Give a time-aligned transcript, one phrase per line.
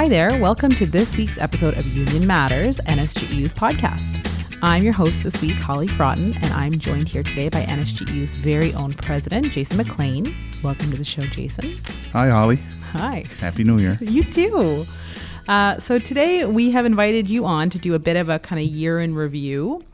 [0.00, 0.40] Hi there.
[0.40, 4.00] Welcome to this week's episode of Union Matters, NSGEU's podcast.
[4.62, 8.72] I'm your host this week, Holly Fraughton, and I'm joined here today by NSGEU's very
[8.72, 10.34] own president, Jason MacLean.
[10.62, 11.76] Welcome to the show, Jason.
[12.14, 12.56] Hi, Holly.
[12.92, 13.26] Hi.
[13.40, 13.98] Happy New Year.
[14.00, 14.86] You too.
[15.46, 18.58] Uh, so today we have invited you on to do a bit of a kind
[18.58, 19.84] of year in review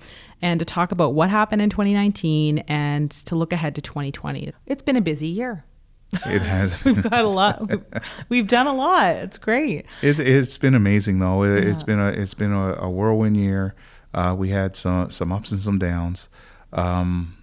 [0.40, 4.52] and to talk about what happened in 2019 and to look ahead to 2020.
[4.66, 5.64] It's been a busy year.
[6.12, 6.84] It has.
[6.84, 7.70] we've got a lot.
[8.28, 9.16] We've done a lot.
[9.16, 9.86] It's great.
[10.02, 11.42] It, has been amazing, though.
[11.44, 13.74] It, has been a it's been a, a whirlwind year.
[14.14, 16.28] Uh, we had some some ups and some downs,
[16.72, 17.36] um,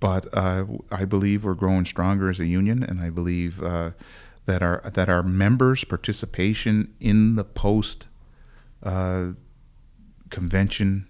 [0.00, 3.92] but uh, I believe we're growing stronger as a union, and I believe uh,
[4.46, 8.06] that our that our members' participation in the post
[8.82, 9.28] uh,
[10.30, 11.08] convention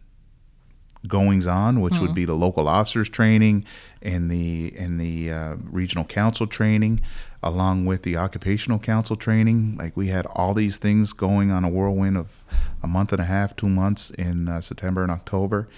[1.07, 2.02] goings on, which mm-hmm.
[2.02, 3.65] would be the local officers training
[4.02, 7.01] and the and the uh, regional council training,
[7.43, 9.77] along with the occupational council training.
[9.78, 12.45] Like we had all these things going on a whirlwind of
[12.83, 15.69] a month and a half, two months in uh, September and October,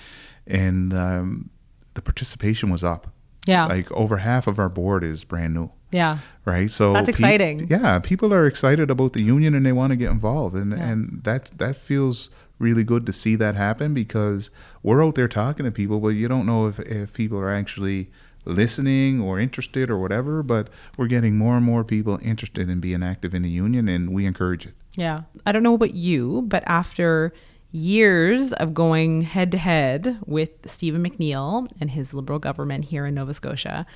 [0.46, 1.50] and um,
[1.94, 3.08] the participation was up.
[3.46, 5.70] Yeah, like over half of our board is brand new.
[5.92, 6.18] Yeah.
[6.44, 6.70] Right.
[6.70, 7.66] So that's exciting.
[7.66, 10.72] Pe- yeah, people are excited about the union and they want to get involved, and
[10.72, 10.88] yeah.
[10.88, 14.50] and that that feels really good to see that happen because
[14.84, 18.10] we're out there talking to people, but you don't know if, if people are actually
[18.44, 20.44] listening or interested or whatever.
[20.44, 24.12] But we're getting more and more people interested in being active in the union, and
[24.12, 24.74] we encourage it.
[24.96, 25.22] Yeah.
[25.44, 27.32] I don't know about you, but after
[27.72, 33.14] years of going head to head with Stephen McNeil and his Liberal government here in
[33.14, 33.86] Nova Scotia,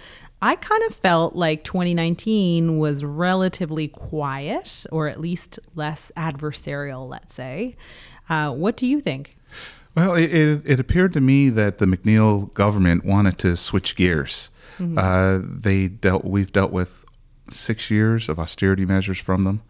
[0.40, 7.34] I kind of felt like 2019 was relatively quiet or at least less adversarial, let's
[7.34, 7.76] say.
[8.28, 9.36] Uh, what do you think?
[9.94, 14.50] Well, it, it, it, appeared to me that the McNeil government wanted to switch gears.
[14.78, 14.98] Mm-hmm.
[14.98, 16.24] Uh, they dealt.
[16.24, 17.04] We've dealt with
[17.52, 19.62] six years of austerity measures from them.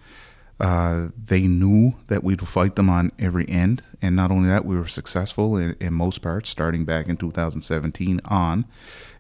[0.61, 4.79] Uh, they knew that we'd fight them on every end, and not only that, we
[4.79, 8.65] were successful in, in most parts, starting back in 2017 on.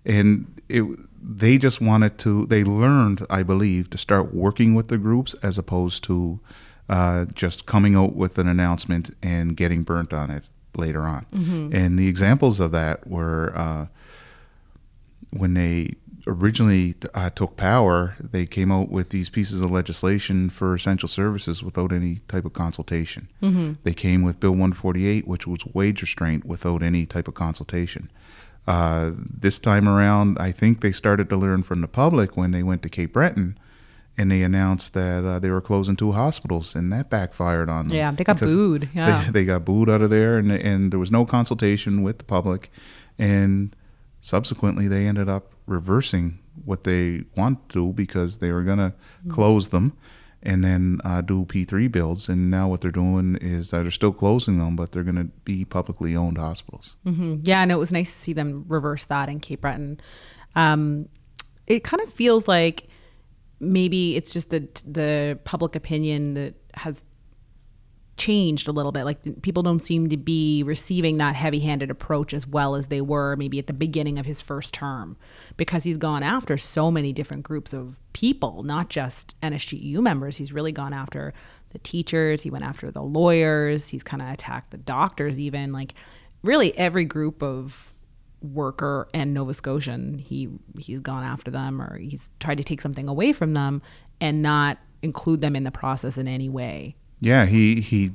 [0.06, 0.84] And it,
[1.20, 2.46] they just wanted to.
[2.46, 6.40] They learned, I believe, to start working with the groups as opposed to
[6.88, 10.44] uh, just coming out with an announcement and getting burnt on it
[10.76, 11.26] later on.
[11.32, 11.74] Mm-hmm.
[11.74, 13.86] And the examples of that were uh,
[15.30, 15.94] when they
[16.26, 21.62] originally uh, took power, they came out with these pieces of legislation for essential services
[21.62, 23.28] without any type of consultation.
[23.42, 23.74] Mm-hmm.
[23.82, 28.10] They came with Bill 148, which was wage restraint without any type of consultation.
[28.66, 32.62] Uh, this time around, I think they started to learn from the public when they
[32.62, 33.58] went to Cape Breton
[34.16, 37.96] and they announced that uh, they were closing two hospitals, and that backfired on them.
[37.96, 38.88] Yeah, they got booed.
[38.94, 42.18] Yeah, they, they, got booed out of there, and and there was no consultation with
[42.18, 42.70] the public,
[43.18, 43.74] and
[44.20, 49.30] subsequently they ended up reversing what they want to do because they were gonna mm-hmm.
[49.30, 49.96] close them,
[50.42, 53.90] and then uh, do P three builds, and now what they're doing is uh, they're
[53.90, 56.94] still closing them, but they're gonna be publicly owned hospitals.
[57.04, 57.38] Mm-hmm.
[57.42, 60.00] Yeah, and it was nice to see them reverse that in Cape Breton.
[60.54, 61.08] Um,
[61.66, 62.88] it kind of feels like
[63.64, 67.04] maybe it's just the the public opinion that has
[68.16, 69.04] changed a little bit.
[69.04, 73.34] Like people don't seem to be receiving that heavy-handed approach as well as they were
[73.34, 75.16] maybe at the beginning of his first term,
[75.56, 80.36] because he's gone after so many different groups of people, not just NSGEU members.
[80.36, 81.34] He's really gone after
[81.70, 82.42] the teachers.
[82.42, 83.88] He went after the lawyers.
[83.88, 85.94] He's kind of attacked the doctors, even like
[86.44, 87.93] really every group of
[88.52, 93.08] worker and Nova Scotian, he he's gone after them or he's tried to take something
[93.08, 93.82] away from them
[94.20, 96.96] and not include them in the process in any way.
[97.20, 98.12] Yeah, he he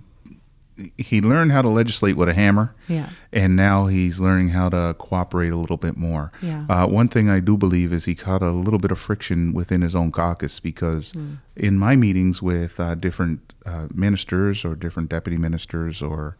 [0.97, 2.73] he learned how to legislate with a hammer.
[2.87, 3.09] Yeah.
[3.33, 6.31] And now he's learning how to cooperate a little bit more.
[6.41, 6.63] Yeah.
[6.69, 9.81] Uh, one thing I do believe is he caught a little bit of friction within
[9.81, 11.37] his own caucus because mm.
[11.55, 16.37] in my meetings with uh, different uh, ministers or different deputy ministers or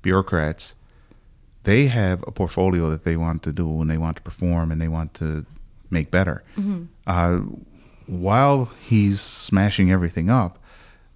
[0.00, 0.74] bureaucrats,
[1.64, 4.80] they have a portfolio that they want to do and they want to perform and
[4.80, 5.46] they want to
[5.90, 6.42] make better.
[6.56, 6.84] Mm-hmm.
[7.06, 7.40] Uh,
[8.06, 10.58] while he's smashing everything up,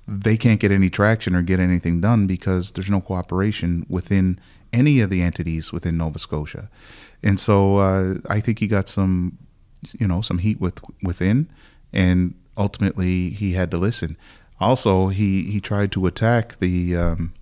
[0.06, 4.38] they can't get any traction or get anything done because there's no cooperation within
[4.72, 6.68] any of the entities within Nova Scotia.
[7.22, 9.38] And so uh, I think he got some,
[9.98, 11.48] you know, some heat with within,
[11.92, 14.16] and ultimately he had to listen.
[14.60, 17.34] Also, he he tried to attack the um,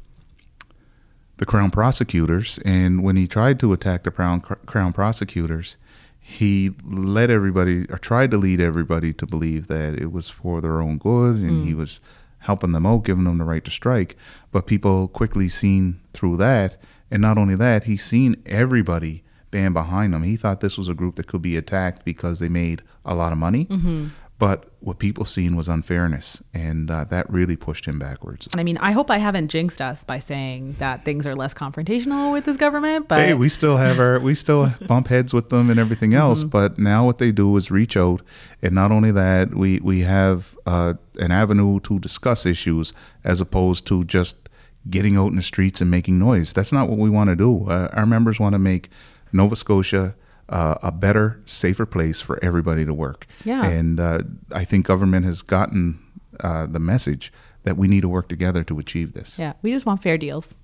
[1.37, 5.77] the crown prosecutors, and when he tried to attack the crown crown prosecutors,
[6.21, 10.81] he led everybody or tried to lead everybody to believe that it was for their
[10.81, 11.67] own good, and mm.
[11.67, 12.01] he was
[12.39, 14.17] helping them out, giving them the right to strike.
[14.53, 16.77] But people quickly seen through that,
[17.11, 20.23] and not only that, he seen everybody band behind them.
[20.23, 23.33] He thought this was a group that could be attacked because they made a lot
[23.33, 23.67] of money.
[23.67, 24.09] Mm-hmm.
[24.37, 28.49] But what people seen was unfairness, and uh, that really pushed him backwards.
[28.51, 31.55] And I mean, I hope I haven't jinxed us by saying that things are less
[31.55, 33.07] confrontational with this government.
[33.07, 36.41] But hey, we still have our we still bump heads with them and everything else.
[36.41, 36.49] Mm-hmm.
[36.49, 38.23] But now what they do is reach out,
[38.61, 42.93] and not only that, we we have uh, an avenue to discuss issues
[43.23, 44.49] as opposed to just
[44.91, 46.53] getting out in the streets and making noise.
[46.53, 47.71] That's not what we want to do.
[47.71, 48.91] Uh, our members want to make
[49.33, 50.17] Nova Scotia
[50.49, 53.27] uh, a better, safer place for everybody to work.
[53.45, 53.65] Yeah.
[53.65, 56.01] And uh, I think government has gotten
[56.41, 57.33] uh, the message
[57.63, 59.39] that we need to work together to achieve this.
[59.39, 60.55] Yeah, we just want fair deals.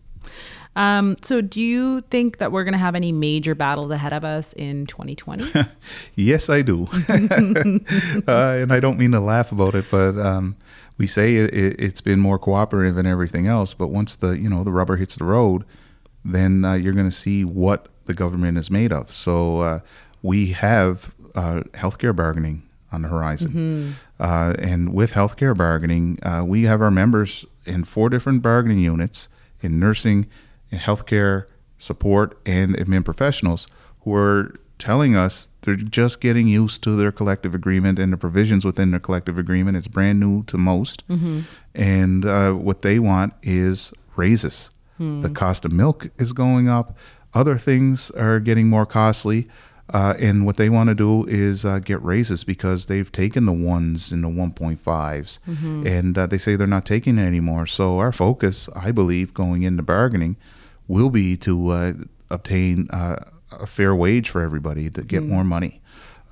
[0.76, 4.24] Um, so, do you think that we're going to have any major battles ahead of
[4.24, 5.50] us in 2020?
[6.14, 6.88] yes, I do.
[7.08, 10.56] uh, and I don't mean to laugh about it, but um,
[10.96, 13.74] we say it, has been more cooperative and everything else.
[13.74, 15.64] But once the you know the rubber hits the road,
[16.24, 19.12] then uh, you're going to see what the government is made of.
[19.14, 19.80] So uh,
[20.20, 23.50] we have uh, healthcare bargaining on the horizon.
[23.50, 23.90] Mm-hmm.
[24.18, 29.28] Uh, and with healthcare bargaining, uh, we have our members in four different bargaining units
[29.62, 30.26] in nursing,
[30.72, 31.46] in healthcare
[31.78, 33.68] support, and admin professionals
[34.00, 38.64] who are telling us they're just getting used to their collective agreement and the provisions
[38.64, 39.76] within their collective agreement.
[39.76, 41.06] It's brand new to most.
[41.06, 41.40] Mm-hmm.
[41.76, 44.70] And uh, what they want is raises.
[44.98, 45.22] Mm.
[45.22, 46.96] The cost of milk is going up.
[47.34, 49.48] Other things are getting more costly.
[49.92, 53.52] Uh, and what they want to do is uh, get raises because they've taken the
[53.52, 55.84] ones and the 1.5s mm-hmm.
[55.84, 57.66] and uh, they say they're not taking it anymore.
[57.66, 60.36] So, our focus, I believe, going into bargaining
[60.86, 61.92] will be to uh,
[62.30, 63.16] obtain uh,
[63.50, 65.28] a fair wage for everybody to get mm.
[65.28, 65.80] more money.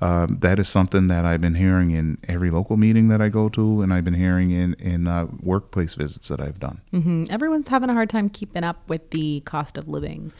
[0.01, 3.49] Um, that is something that I've been hearing in every local meeting that I go
[3.49, 6.79] to, and I've been hearing in in uh, workplace visits that I've done.
[6.93, 7.25] Mm-hmm.
[7.29, 10.31] Everyone's having a hard time keeping up with the cost of living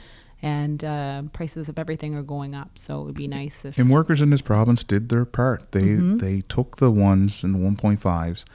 [0.41, 2.77] and uh, prices of everything are going up.
[2.77, 3.77] So it would be nice if.
[3.77, 5.71] And workers in this province did their part.
[5.71, 6.17] They mm-hmm.
[6.17, 8.45] they took the ones and the one point fives,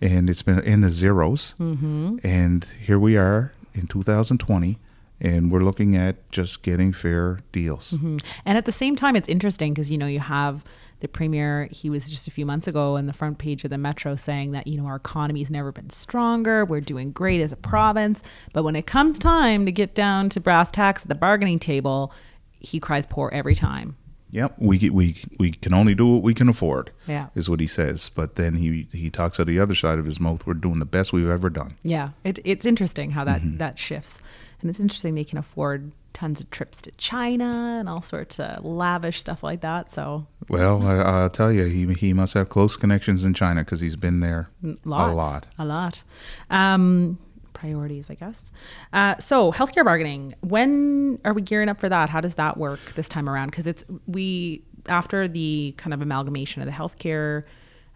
[0.00, 2.18] and it's been in the zeros, mm-hmm.
[2.22, 4.78] And here we are in 2020
[5.22, 7.92] and we're looking at just getting fair deals.
[7.92, 8.18] Mm-hmm.
[8.44, 10.64] And at the same time, it's interesting because you know you have
[11.02, 13.78] the premier, he was just a few months ago on the front page of the
[13.78, 16.64] Metro saying that, you know, our economy's never been stronger.
[16.64, 18.22] We're doing great as a province.
[18.52, 22.12] But when it comes time to get down to brass tacks at the bargaining table,
[22.60, 23.96] he cries poor every time.
[24.30, 26.90] Yep, we we we can only do what we can afford.
[27.06, 28.08] Yeah, is what he says.
[28.08, 30.46] But then he he talks out the other side of his mouth.
[30.46, 31.76] We're doing the best we've ever done.
[31.82, 33.58] Yeah, it, it's interesting how that mm-hmm.
[33.58, 34.22] that shifts,
[34.62, 38.64] and it's interesting they can afford tons of trips to China and all sorts of
[38.64, 39.90] lavish stuff like that.
[39.90, 43.80] So, well, I, will tell you, he he must have close connections in China because
[43.80, 44.48] he's been there
[44.84, 46.02] Lots, a lot, a lot.
[46.50, 47.18] Um,
[47.52, 48.52] priorities, I guess.
[48.92, 50.34] Uh, so, healthcare bargaining.
[50.40, 52.10] When are we gearing up for that?
[52.10, 53.50] How does that work this time around?
[53.50, 57.44] Because it's we after the kind of amalgamation of the healthcare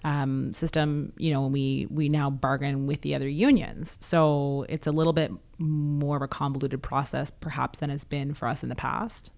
[0.06, 3.98] um, system, you know, we we now bargain with the other unions.
[4.00, 8.46] So it's a little bit more of a convoluted process, perhaps, than it's been for
[8.46, 9.32] us in the past.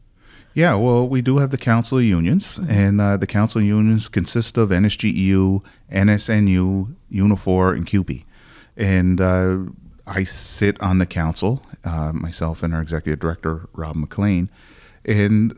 [0.52, 2.70] Yeah, well, we do have the council of unions, mm-hmm.
[2.70, 8.26] and uh, the council of unions consist of NSGEU, NSNU, Unifor, and CUPE.
[8.76, 9.58] And uh,
[10.06, 14.50] I sit on the council, uh, myself and our executive director, Rob McLean.
[15.06, 15.54] And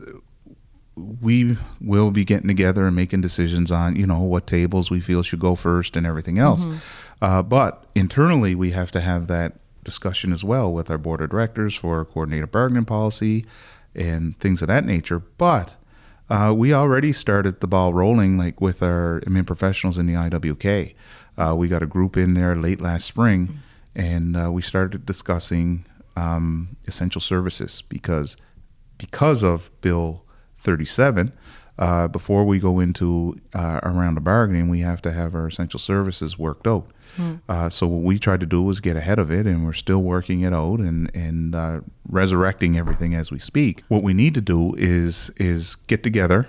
[0.95, 5.23] we will be getting together and making decisions on you know what tables we feel
[5.23, 6.77] should go first and everything else mm-hmm.
[7.21, 11.29] uh, but internally we have to have that discussion as well with our board of
[11.29, 13.45] directors for coordinated bargaining policy
[13.95, 15.75] and things of that nature but
[16.29, 20.93] uh, we already started the ball rolling like with our admin professionals in the iwk
[21.37, 23.57] uh, we got a group in there late last spring mm-hmm.
[23.95, 25.85] and uh, we started discussing
[26.17, 28.35] um, essential services because
[28.97, 30.25] because of bill
[30.61, 31.33] 37.
[31.77, 35.47] Uh, before we go into uh, a round of bargaining, we have to have our
[35.47, 36.87] essential services worked out.
[37.17, 37.41] Mm.
[37.49, 40.01] Uh, so what we tried to do was get ahead of it, and we're still
[40.01, 43.81] working it out and and uh, resurrecting everything as we speak.
[43.87, 46.47] What we need to do is is get together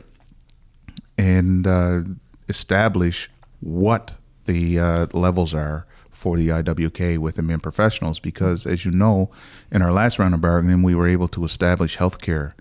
[1.18, 2.00] and uh,
[2.48, 4.12] establish what
[4.44, 9.30] the uh, levels are for the IWK with the men professionals, because as you know,
[9.72, 12.52] in our last round of bargaining, we were able to establish healthcare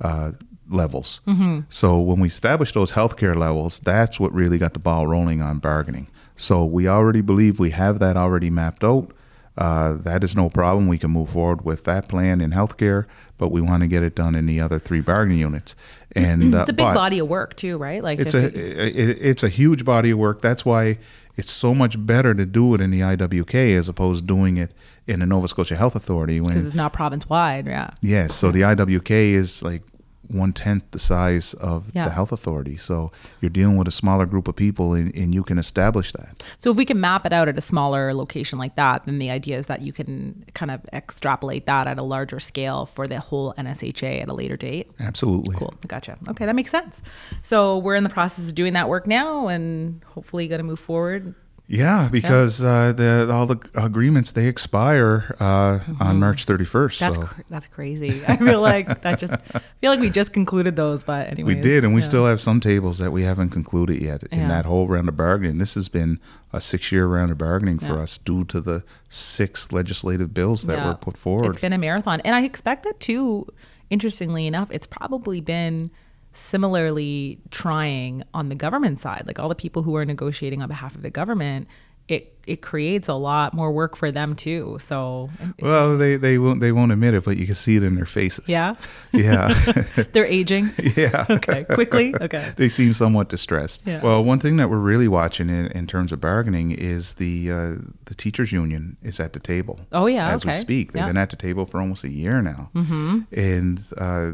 [0.00, 0.32] uh,
[0.68, 1.20] levels.
[1.26, 1.60] Mm-hmm.
[1.68, 5.58] So when we established those healthcare levels, that's what really got the ball rolling on
[5.58, 6.08] bargaining.
[6.36, 9.12] So we already believe we have that already mapped out.
[9.56, 10.86] Uh, that is no problem.
[10.86, 13.06] We can move forward with that plan in healthcare,
[13.38, 15.74] but we want to get it done in the other three bargaining units.
[16.12, 18.02] And uh, it's a big body of work too, right?
[18.02, 20.42] Like it's a it, it's a huge body of work.
[20.42, 20.98] That's why
[21.36, 24.72] it's so much better to do it in the IWK as opposed to doing it
[25.06, 27.66] in the Nova Scotia Health Authority because it's not province wide.
[27.66, 27.90] Yeah.
[28.02, 28.34] Yes.
[28.34, 29.82] So the IWK is like
[30.28, 32.04] one tenth the size of Yeah.
[32.04, 32.76] the health authority.
[32.76, 36.42] So you're dealing with a smaller group of people, and, and you can establish that.
[36.58, 39.30] So if we can map it out at a smaller location like that, then the
[39.30, 43.20] idea is that you can kind of extrapolate that at a larger scale for the
[43.20, 44.90] whole NSHA at a later date.
[45.00, 45.56] Absolutely.
[45.56, 45.74] Cool.
[45.86, 46.16] Gotcha.
[46.28, 47.02] Okay, that makes sense.
[47.42, 50.80] So we're in the process of doing that work now and hopefully going to move
[50.80, 51.34] forward.
[51.68, 56.68] Yeah, because Uh, the all the agreements they expire uh, on March 31st.
[56.70, 57.04] Mm-hmm.
[57.04, 58.22] That's so cr- that's crazy.
[58.28, 61.54] I feel like that just I feel like we just concluded those, but anyway.
[61.56, 64.48] we did, and we still have some tables that we haven't concluded yet in Yeah.
[64.48, 65.58] that whole round of bargaining.
[65.58, 66.20] This has been
[66.52, 70.86] a six-year round of bargaining for us due to the six legislative bills that Yeah.
[70.86, 71.46] were put forward.
[71.50, 72.20] It's been a marathon.
[72.20, 73.46] And I expect that too,
[73.90, 75.90] interestingly enough, it's probably been
[76.36, 79.24] similarly trying on the government side.
[79.26, 81.66] Like all the people who are negotiating on behalf of the government,
[82.08, 84.78] it it creates a lot more work for them too.
[84.80, 85.28] So
[85.60, 88.06] well, they they won't they won't admit it, but you can see it in their
[88.06, 88.48] faces.
[88.48, 88.76] yeah.
[89.12, 89.48] Yeah.
[90.12, 90.70] They're aging.
[90.96, 91.24] yeah.
[91.28, 91.64] Okay.
[91.64, 92.14] Quickly.
[92.20, 92.52] Okay.
[92.56, 93.80] they seem somewhat distressed.
[93.86, 94.02] Yeah.
[94.02, 97.74] Well, one thing that we're really watching in, in terms of bargaining is the uh,
[98.04, 99.80] the teachers union is at the table.
[99.90, 101.06] Oh, yeah, as we speak, they've Yeah.
[101.08, 103.20] been at the table for almost a year now, mm-hmm.
[103.32, 104.32] and uh,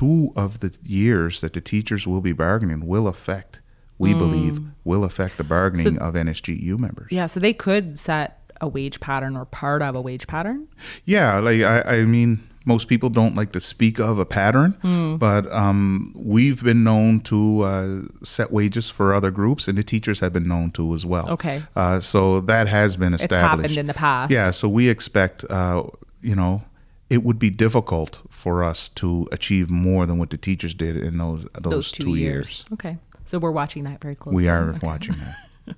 [0.00, 3.60] two of the years that the teachers will be bargaining will affect,
[3.98, 5.98] we believe, will affect the bargaining Mm.
[5.98, 7.08] So- of NSGU members.
[7.10, 7.26] Yeah.
[7.26, 8.28] So they could set
[8.60, 10.66] a wage pattern or part of a wage pattern.
[11.04, 15.16] Yeah, like I, I mean, most people don't like to speak of a pattern, Hmm.
[15.16, 20.20] but um, we've been known to uh, set wages for other groups, and the teachers
[20.20, 21.28] have been known to as well.
[21.30, 21.62] Okay.
[21.76, 23.42] uh, so that has been established.
[23.42, 24.30] It's happened in the past.
[24.32, 25.84] Yeah, so we expect, uh,
[26.22, 26.62] you know,
[27.08, 31.18] it would be difficult for us to achieve more than what the teachers did in
[31.18, 32.64] those those, two, years.
[32.72, 32.98] Okay.
[33.24, 34.42] So we're watching that very closely.
[34.42, 34.86] We are Okay.
[34.86, 35.36] watching that.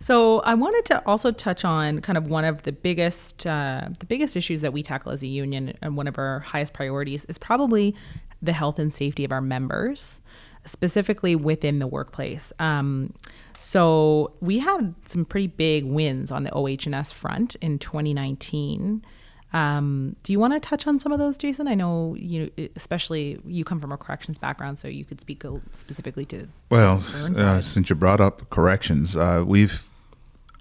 [0.00, 4.06] So I wanted to also touch on kind of one of the biggest uh, the
[4.06, 7.36] biggest issues that we tackle as a union and one of our highest priorities is
[7.36, 7.94] probably
[8.40, 10.20] the health and safety of our members,
[10.64, 12.52] specifically within the workplace.
[12.58, 13.12] Um,
[13.58, 19.02] so we had some pretty big wins on the OH&S front in 2019.
[19.52, 21.68] Um, do you want to touch on some of those, Jason?
[21.68, 26.26] I know you, especially you come from a corrections background, so you could speak specifically
[26.26, 26.48] to.
[26.70, 27.02] Well,
[27.36, 29.88] uh, since you brought up corrections, uh, we've,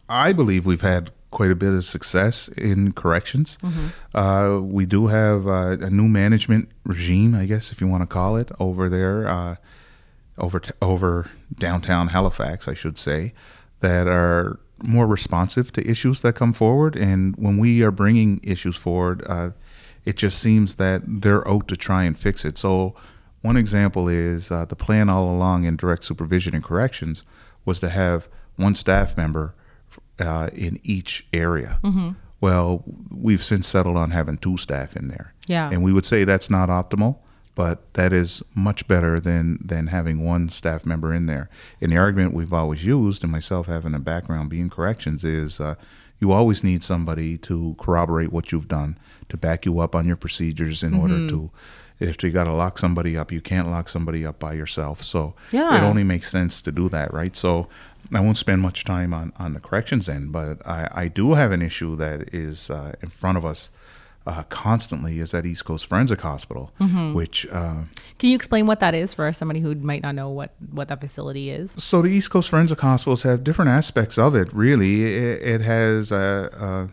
[0.07, 3.57] I believe we've had quite a bit of success in corrections.
[4.15, 8.07] Uh, we do have uh, a new management regime, I guess, if you want to
[8.07, 9.55] call it, over there, uh,
[10.37, 11.29] over t- over
[11.59, 13.33] downtown Halifax, I should say,
[13.81, 16.95] that are more responsive to issues that come forward.
[16.95, 19.51] And when we are bringing issues forward, uh,
[20.05, 22.57] it just seems that they're out to try and fix it.
[22.57, 22.95] So,
[23.41, 27.23] one example is uh, the plan all along in direct supervision and corrections
[27.65, 29.53] was to have one staff member
[30.19, 31.79] uh, in each area.
[32.39, 35.33] Well, we've since settled on having two staff in there.
[35.47, 35.69] Yeah.
[35.71, 37.17] And we would say that's not optimal,
[37.57, 41.49] but that is much better than than having one staff member in there.
[41.81, 45.73] And the argument we've always used, and myself having a background being corrections, is uh,
[46.19, 48.99] you always need somebody to corroborate what you've done,
[49.29, 51.49] to back you up on your procedures in order to.
[51.99, 55.01] If you got to lock somebody up, you can't lock somebody up by yourself.
[55.01, 55.75] So Yeah.
[55.75, 57.35] it only makes sense to do that, right?
[57.35, 57.69] So
[58.13, 61.51] I won't spend much time on, on the corrections end, but I, I do have
[61.51, 63.71] an issue that is uh, in front of us
[64.27, 66.71] uh, constantly is at East Coast Forensic Hospital,
[67.13, 67.83] which uh,
[68.19, 70.99] Can you explain what that is for somebody who might not know what what that
[70.99, 71.71] facility is?
[71.77, 74.47] so the East Coast Forensic Hospitals have different aspects of it.
[74.53, 76.89] Really, it, it has a,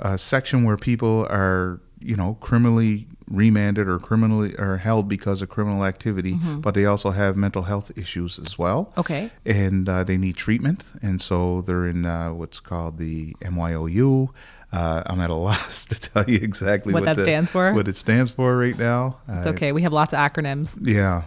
[0.00, 5.40] a, a section where people are you know criminally remanded or criminally or held because
[5.42, 8.92] of criminal activity, but they also have mental health issues as well.
[8.98, 9.30] Okay.
[9.46, 14.28] and uh, they need treatment, and so they're in uh, what's called the MYOU.
[14.74, 17.72] Uh, I'm at a loss to tell you exactly What that the- stands for?
[17.72, 19.18] What it stands for right now.
[19.28, 19.72] It's Uh, okay.
[19.72, 20.74] We have lots of acronyms.
[20.82, 21.22] yeah,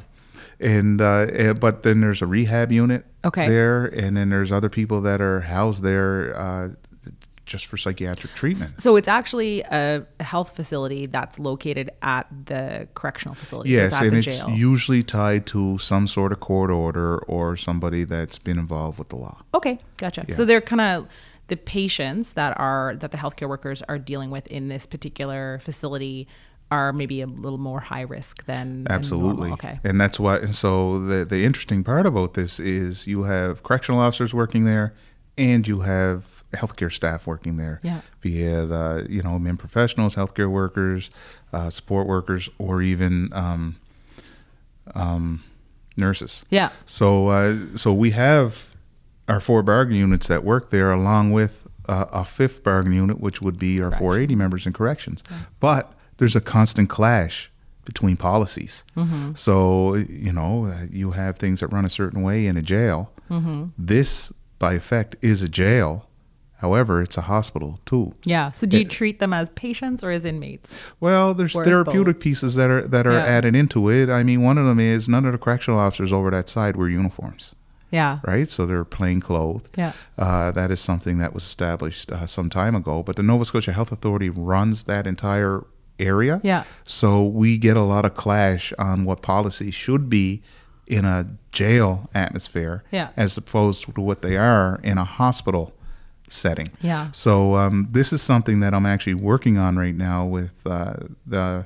[0.60, 3.48] and uh, eh, but then there's a rehab unit Okay.
[3.48, 6.70] there, and then there's other people that are housed there uh,
[7.46, 8.82] just for psychiatric treatment.
[8.82, 13.70] So it's actually a health facility that's located at the correctional facility.
[13.70, 14.50] so Yes, it's at and it's jail.
[14.50, 19.16] usually tied to some sort of court order or somebody that's been involved with the
[19.16, 19.38] law.
[19.54, 20.26] okay, gotcha.
[20.28, 20.36] Yeah.
[20.36, 21.08] So they're kind of
[21.48, 26.28] the patients that are that the healthcare workers are dealing with in this particular facility
[26.70, 29.50] are maybe a little more high risk than than Absolutely.
[29.50, 29.54] normal.
[29.54, 29.80] Okay.
[29.84, 30.38] And that's why.
[30.38, 34.94] And so the the interesting part about this is you have correctional officers working there,
[35.38, 37.80] and you have healthcare staff working there.
[37.84, 38.02] Yeah.
[38.22, 41.10] Be it uh, you know men professionals, healthcare workers,
[41.54, 43.78] uh, support workers, or even um,
[44.94, 45.44] um,
[45.96, 46.44] nurses.
[46.50, 46.72] Yeah.
[46.86, 48.67] So uh, so we have
[49.28, 53.42] our four bargain units that work there, along with uh, a fifth bargain unit, which
[53.42, 55.24] would be our 480 members in corrections.
[55.60, 57.52] But there's a constant clash
[57.86, 58.84] between policies.
[58.98, 59.34] Mm-hmm.
[59.36, 63.12] So, you know, you have things that run a certain way in a jail.
[63.30, 63.66] Mm-hmm.
[63.78, 66.04] This, by effect, is a jail.
[66.60, 68.16] However, it's a hospital too.
[68.26, 68.50] Yeah.
[68.52, 70.76] So do you It- treat them as patients or as inmates?
[71.00, 73.24] Well, there's Or therapeutic pieces that are that are Yeah.
[73.26, 74.10] added into it.
[74.10, 76.90] I mean, one of them is none of the correctional officers over that side wear
[76.90, 77.54] uniforms,
[77.92, 78.20] Yeah.
[78.26, 78.50] right?
[78.50, 79.70] So they're plain clothed.
[79.78, 79.94] Yeah.
[80.18, 83.02] Uh, that is something that was established uh, some time ago.
[83.04, 85.64] But the Nova Scotia Health Authority runs that entire
[86.00, 86.42] area.
[86.44, 86.64] Yeah.
[86.86, 90.42] So we get a lot of clash on what policy should be
[90.86, 93.10] in a jail atmosphere Yeah.
[93.18, 95.74] as opposed to what they are in a hospital
[96.30, 96.68] setting.
[96.82, 97.12] Yeah.
[97.12, 100.94] So um, this is something that I'm actually working on right now with uh,
[101.26, 101.66] the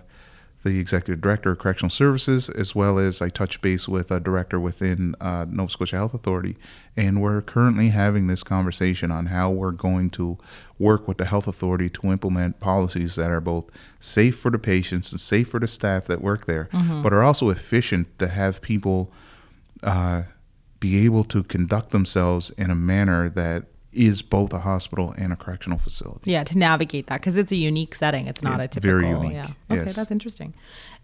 [0.64, 4.60] the executive director of correctional services, as well as I touch base with a director
[4.60, 6.56] within uh, Nova Scotia Health Authority,
[6.96, 10.38] and we're currently having this conversation on how we're going to
[10.78, 13.66] work with the health authority to implement policies that are both
[14.00, 16.70] safe for the patients and safe for the staff that work there,
[17.02, 19.12] but are also efficient to have people
[19.84, 20.24] uh,
[20.80, 25.36] be able to conduct themselves in a manner that is both a hospital and a
[25.36, 26.32] correctional facility.
[26.32, 28.28] Yeah, to navigate that because it's a unique setting.
[28.28, 29.00] It's not It's a typical.
[29.00, 29.48] very unique, Yeah.
[29.70, 29.96] Okay, yes.
[29.96, 30.54] that's interesting.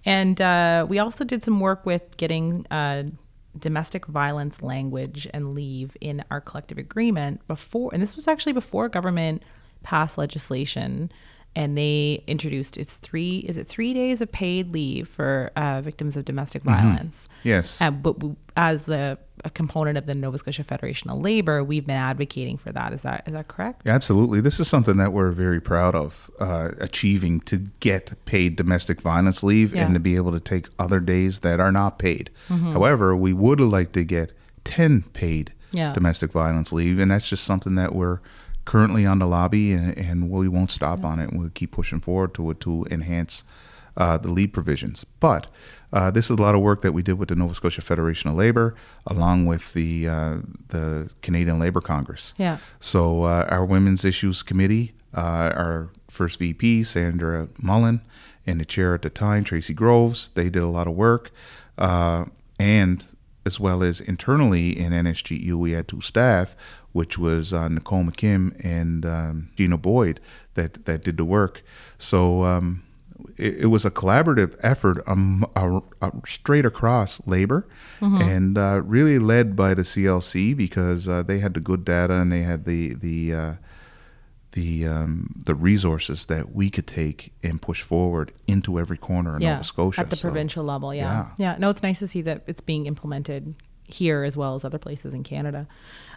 [0.05, 3.03] And uh, we also did some work with getting uh,
[3.59, 8.87] domestic violence language and leave in our collective agreement before, and this was actually before
[8.87, 9.43] government
[9.83, 11.11] passed legislation.
[11.55, 16.15] And they introduced it's three is it three days of paid leave for uh, victims
[16.15, 17.27] of domestic violence.
[17.43, 17.81] Yes.
[17.81, 18.15] Uh, but
[18.55, 22.71] as the a component of the Nova Scotia Federation of Labor, we've been advocating for
[22.71, 22.93] that.
[22.93, 23.85] Is that is that correct?
[23.87, 24.41] Absolutely.
[24.41, 29.43] This is something that we're very proud of uh, achieving to get paid domestic violence
[29.43, 29.85] leave Yeah.
[29.85, 32.29] and to be able to take other days that are not paid.
[32.49, 32.71] Mm-hmm.
[32.71, 34.31] However, we would like to get
[34.63, 35.93] 10 paid Yeah.
[35.93, 38.19] domestic violence leave, and that's just something that we're
[38.65, 41.31] currently on the lobby and, and we won't stop on it.
[41.31, 43.43] We'll keep pushing forward to it to enhance
[43.97, 45.05] uh, the leave provisions.
[45.19, 45.47] But
[45.91, 48.29] uh, this is a lot of work that we did with the Nova Scotia Federation
[48.29, 48.75] of Labor,
[49.05, 50.37] along with the uh,
[50.67, 52.33] the Canadian Labor Congress.
[52.37, 52.57] Yeah.
[52.79, 58.01] So uh, our Women's Issues Committee, uh, our first VP, Sandra Mullen,
[58.45, 61.31] and the chair at the time, Tracy Groves, they did a lot of work.
[61.77, 62.25] Uh,
[62.59, 63.05] and
[63.45, 66.55] as well as internally in NSGU, we had two staff,
[66.91, 70.19] which was uh, Nicole McKim and um, Gina Boyd
[70.55, 71.61] that, that did the work.
[71.97, 72.83] So um,
[73.37, 77.67] it, it was a collaborative effort um, uh, uh, straight across labor
[77.99, 82.31] and uh, really led by the CLC because uh, they had the good data and
[82.31, 83.53] they had the the uh,
[84.51, 89.41] the um, the resources that we could take and push forward into every corner in
[89.41, 90.93] Nova Scotia at the So, provincial level.
[90.93, 91.31] Yeah.
[91.37, 94.79] yeah, No, it's nice to see that it's being implemented here as well as other
[94.79, 95.67] places in Canada.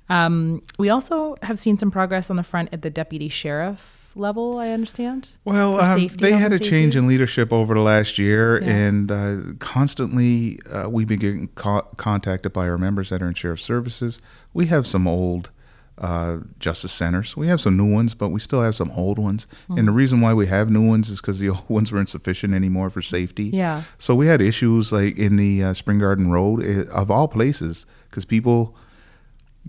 [0.09, 4.59] Um, we also have seen some progress on the front at the deputy sheriff level.
[4.59, 5.31] I understand.
[5.45, 8.69] Well, um, they had a and change in leadership over the last year, Yeah.
[8.69, 13.35] and uh, constantly uh, we've been getting co- contacted by our members that are in
[13.35, 14.21] sheriff services.
[14.53, 15.51] We have some old
[15.99, 17.37] uh, justice centers.
[17.37, 19.47] We have some new ones, but we still have some old ones.
[19.65, 19.79] Mm-hmm.
[19.79, 22.55] And the reason why we have new ones is because the old ones were insufficient
[22.55, 23.45] anymore for safety.
[23.45, 23.83] Yeah.
[23.99, 27.85] So we had issues like in the uh, Spring Garden Road, eh, of all places,
[28.09, 28.75] because people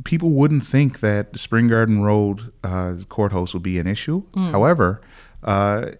[0.03, 4.23] people wouldn't think that Spring Garden Road uh, courthouse would be an issue.
[4.51, 5.01] However,
[5.43, 5.91] uh,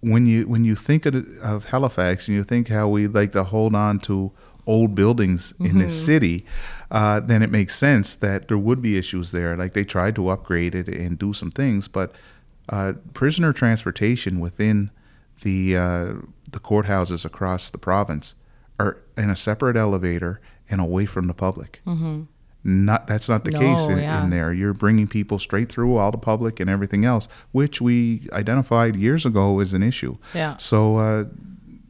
[0.00, 3.44] when you when you think of, of Halifax and you think how we like to
[3.44, 4.32] hold on to
[4.66, 6.44] old buildings in this city,
[6.90, 9.56] uh, then it makes sense that there would be issues there.
[9.56, 12.12] Like they tried to upgrade it and do some things, but
[12.68, 14.90] uh, prisoner transportation within
[15.42, 16.14] the uh,
[16.50, 18.34] the courthouses across the province
[18.78, 21.80] are in a separate elevator and away from the public.
[22.64, 24.22] Not that's not the No, case in, yeah.
[24.22, 24.52] in there.
[24.52, 29.26] You're bringing people straight through all the public and everything else, which we identified years
[29.26, 30.16] ago as an issue.
[30.32, 30.56] Yeah.
[30.58, 31.24] So uh,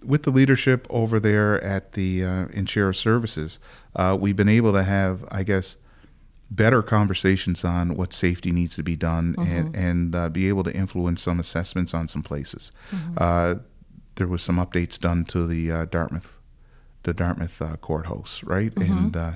[0.03, 3.59] with the leadership over there at the uh, in sheriff services,
[3.95, 5.77] uh, we've been able to have, I guess,
[6.51, 10.75] better conversations on what safety needs to be done and and uh, be able to
[10.75, 12.73] influence some assessments on some places.
[13.17, 13.57] Uh,
[14.17, 16.39] there was some updates done to the uh, Dartmouth,
[17.03, 18.73] the Dartmouth uh, courthouse, right?
[18.77, 19.33] And uh,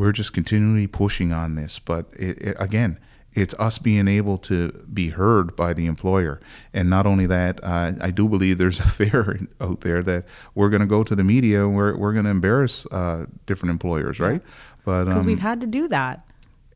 [0.00, 1.78] we're just continually pushing on this.
[1.78, 2.98] But it, it, again,
[3.34, 6.40] it's us being able to be heard by the employer.
[6.72, 10.70] And not only that, uh, I do believe there's a fear out there that we're
[10.70, 14.18] going to go to the media and we're, we're going to embarrass uh, different employers,
[14.18, 14.40] right?
[14.86, 16.26] But Because um, we've had to do that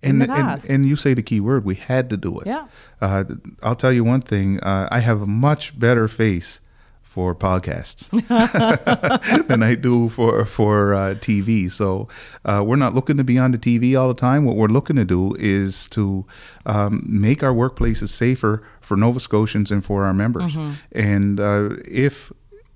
[0.03, 0.69] in and, the and, past.
[0.69, 2.47] and you say the key word, we had to do it.
[2.47, 2.67] Yeah.
[3.01, 3.25] Uh,
[3.63, 4.61] I'll tell you one thing.
[4.61, 6.61] Uh, I have a much better face
[7.14, 8.11] for podcasts
[9.46, 11.70] than I do for for uh, TV.
[11.70, 12.09] So
[12.44, 14.44] uh, we're not looking to be on the TV all the time.
[14.44, 16.27] What we're looking to do is to
[16.66, 20.57] um, make our workplaces safer for Nova Scotians and for our members.
[20.90, 22.33] And uh, if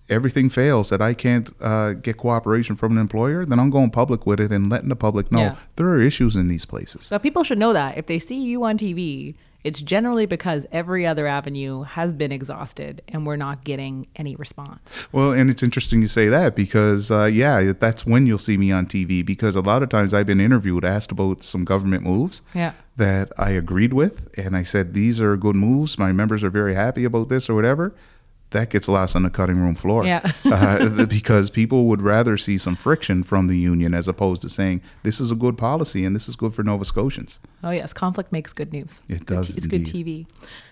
[0.09, 4.25] everything fails, that I can't uh, get cooperation from an employer, then I'm going public
[4.25, 5.57] with it and letting the public know Yeah.
[5.77, 7.07] there are issues in these places.
[7.07, 11.07] So people should know that if they see you on TV, it's generally because every
[11.07, 15.07] other avenue has been exhausted and we're not getting any response.
[15.13, 18.71] Well, and it's interesting you say that because, uh, yeah, that's when you'll see me
[18.71, 19.25] on TV.
[19.25, 22.73] Because a lot of times I've been interviewed, asked about some government moves Yeah.
[22.97, 25.99] that I agreed with, and I said these are good moves.
[25.99, 27.93] My members are very happy about this or whatever.
[28.51, 30.05] That gets lost on the cutting room floor.
[30.05, 30.33] Yeah.
[30.45, 34.81] uh, because people would rather see some friction from the union as opposed to saying
[35.03, 37.41] this is a good policy and this is good for Nova Scotians.
[37.63, 39.01] Oh yes, conflict makes good news.
[39.09, 40.27] It does It's good TV.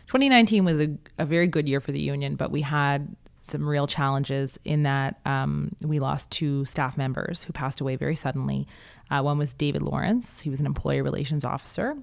[0.07, 3.87] 2019 was a, a very good year for the union, but we had some real
[3.87, 8.67] challenges in that um, we lost two staff members who passed away very suddenly.
[9.11, 11.97] Uh, one was David Lawrence, he was an employee relations officer,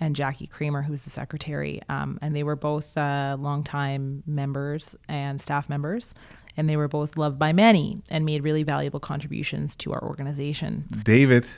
[0.00, 1.80] and Jackie Kramer, who was the secretary.
[1.88, 6.12] Um, and they were both uh, longtime members and staff members.
[6.56, 10.84] And they were both loved by many and made really valuable contributions to our organization.
[11.02, 11.48] David,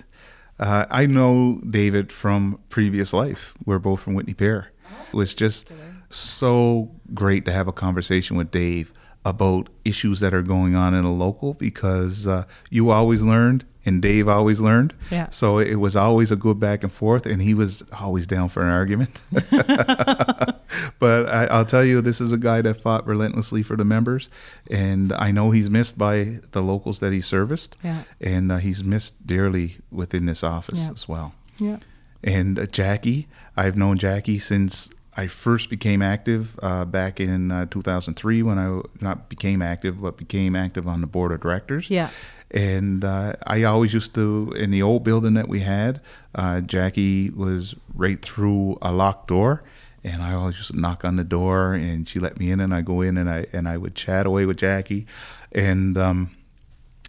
[0.58, 3.52] uh, I know David from previous life.
[3.66, 4.72] We're both from Whitney Pier.
[5.08, 5.70] It was just
[6.08, 8.92] so great to have a conversation with Dave
[9.24, 14.02] about issues that are going on in a local because uh, you always learned and
[14.02, 14.92] Dave always learned.
[15.10, 15.30] Yeah.
[15.30, 18.62] So it was always a good back and forth, and he was always down for
[18.62, 19.22] an argument.
[20.98, 24.28] but I, I'll tell you, this is a guy that fought relentlessly for the members,
[24.70, 28.02] and I know he's missed by the locals that he serviced, Yeah.
[28.20, 30.90] and uh, he's missed dearly within this office Yeah.
[30.90, 31.34] as well.
[31.58, 31.78] Yeah.
[32.24, 37.66] And uh, Jackie, I've known Jackie since I first became active uh, back in uh,
[37.66, 41.88] 2003 when I not became active, but became active on the board of directors.
[41.88, 42.10] Yeah.
[42.50, 46.00] And uh, I always used to, in the old building that we had,
[46.34, 49.62] uh, Jackie was right through a locked door.
[50.04, 52.72] And I always used to knock on the door, and she let me in, and
[52.72, 55.04] I go in, and I and I would chat away with Jackie,
[55.50, 56.30] and um,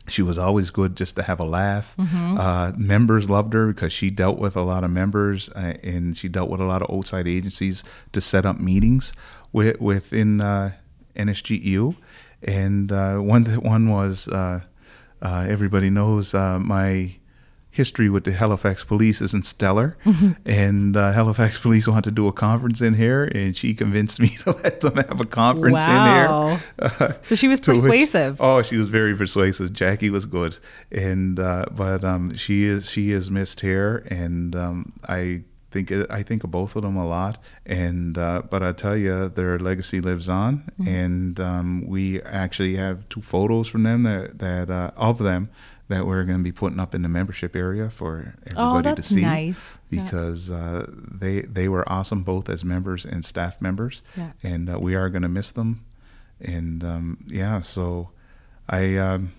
[0.07, 1.93] she was always good just to have a laugh.
[2.39, 6.27] Uh, members loved her because she dealt with a lot of members uh, and she
[6.27, 9.13] dealt with a lot of outside agencies to set up meetings
[9.51, 10.71] with, within uh,
[11.15, 11.95] NSGEU.
[12.41, 14.27] And uh, one one was
[15.21, 17.15] uh, uh, everybody knows uh, my
[17.69, 19.97] history with the Halifax Police isn't stellar,
[20.45, 24.29] and uh, Halifax Police wanted to do a conference in here, and she convinced me
[24.43, 26.59] to let them have a conference Wow.
[26.79, 27.17] in here.
[27.21, 28.37] So she was To which- persuasive.
[28.41, 29.73] oh, she was very persuasive.
[29.73, 30.57] Jackie was good,
[30.91, 36.23] and uh, but um, she is she is missed here, and um, I think I
[36.23, 37.37] think of both of them a lot.
[37.65, 40.87] And uh, but I tell you, their legacy lives on, Mm-hmm.
[40.87, 45.49] and um, we actually have two photos from them that that uh, of them
[45.89, 49.07] that we're going to be putting up in the membership area for Oh, everybody that's
[49.07, 49.59] to see nice.
[49.89, 50.03] Yeah.
[50.03, 50.85] because uh,
[51.21, 54.31] they they were awesome both as members and staff members, Yeah.
[54.43, 55.85] and uh, we are going to miss them.
[56.41, 58.09] And um, yeah, so
[58.69, 59.31] I um,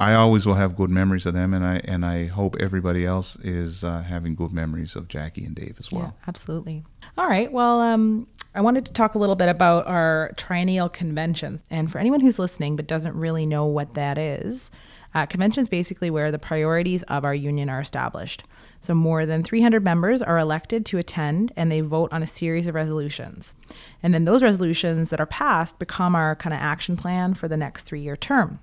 [0.00, 3.36] I always will have good memories of them, and I and I hope everybody else
[3.36, 6.14] is uh, having good memories of Jackie and Dave as well.
[6.16, 6.84] Yeah, absolutely.
[7.18, 7.52] All right.
[7.52, 11.62] Well, um, I wanted to talk a little bit about our triennial conventions.
[11.70, 14.70] And for anyone who's listening but doesn't really know what that is,
[15.14, 18.42] uh, conventions basically where the priorities of our union are established.
[18.80, 22.66] So more than 300 members are elected to attend and they vote on a series
[22.66, 23.54] of resolutions.
[24.02, 27.56] And then those resolutions that are passed become our kind of action plan for the
[27.56, 28.60] next three year term.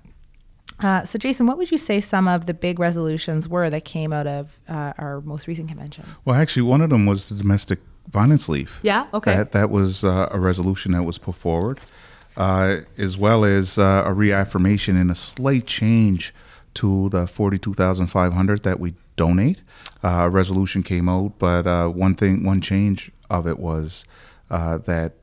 [0.80, 4.12] Uh, so, Jason, what would you say some of the big resolutions were that came
[4.12, 6.04] out of uh, our most recent convention?
[6.24, 8.78] Well, actually, one of them was the domestic violence leave.
[8.82, 9.34] Yeah, okay.
[9.34, 11.80] That that was uh, a resolution that was put forward,
[12.36, 16.32] uh, as well as uh, a reaffirmation and a slight change
[16.74, 19.62] to the forty-two thousand five hundred that we donate.
[20.02, 24.04] Uh, a resolution came out, but uh, one thing, one change of it was
[24.48, 25.14] uh, that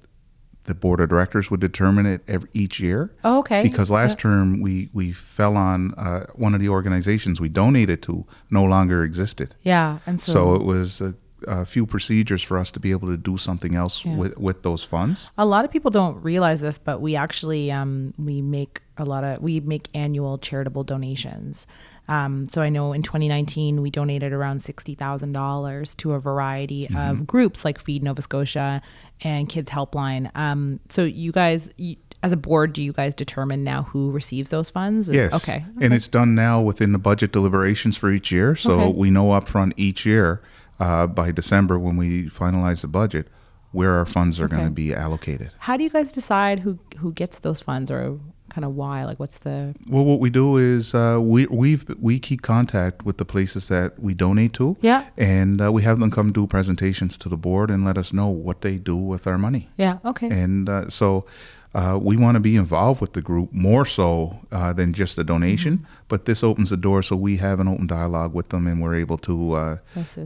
[0.66, 3.12] the board of directors would determine it every, each year.
[3.24, 3.64] Oh, okay.
[3.64, 8.26] Because last term we we fell on uh, one of the organizations we donated to
[8.50, 9.56] no longer existed.
[9.64, 11.14] Yeah, and so, So it was a,
[11.48, 14.16] a few procedures for us to be able to do something else Yeah.
[14.18, 15.32] with with those funds.
[15.38, 19.24] a lot of people don't realize this, but we actually um, we make a lot
[19.24, 21.68] of we make annual charitable donations.
[22.08, 26.88] Um, so I know in 2019 we donated around sixty thousand dollars to a variety
[26.88, 26.98] Mm-hmm.
[27.22, 28.82] of groups like Feed Nova Scotia
[29.22, 30.30] and Kids Helpline.
[30.36, 34.50] Um, so you guys, you, as a board, do you guys determine now who receives
[34.50, 35.10] those funds?
[35.10, 35.34] Yes.
[35.34, 35.64] Okay.
[35.82, 38.56] And it's done now within the budget deliberations for each year.
[38.56, 38.92] So Okay.
[38.94, 40.42] we know upfront each year
[40.80, 43.28] uh, by December when we finalize the budget
[43.72, 45.52] where our funds are going to be allocated.
[45.60, 48.20] How do you guys decide who who gets those funds or
[48.56, 49.04] kind of why?
[49.04, 53.18] Like, what's the Well, what we do is uh, we we've we keep contact with
[53.18, 54.78] the places that we donate to.
[54.80, 55.06] Yeah.
[55.18, 58.28] And uh, we have them come do presentations to the board and let us know
[58.28, 59.68] what they do with our money.
[59.78, 59.98] yeah?
[60.06, 60.30] Okay.
[60.30, 61.26] And uh, so
[61.74, 65.24] uh, we want to be involved with the group more so uh, than just a
[65.24, 65.80] donation.
[65.80, 66.06] Mm-hmm.
[66.08, 68.96] But this opens the door so we have an open dialogue with them and we're
[68.96, 69.78] able to uh,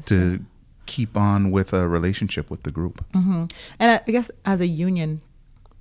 [0.06, 0.46] to
[0.86, 3.04] keep on with a relationship with the group.
[3.14, 3.46] Mm-hmm.
[3.80, 5.22] And I guess as a union,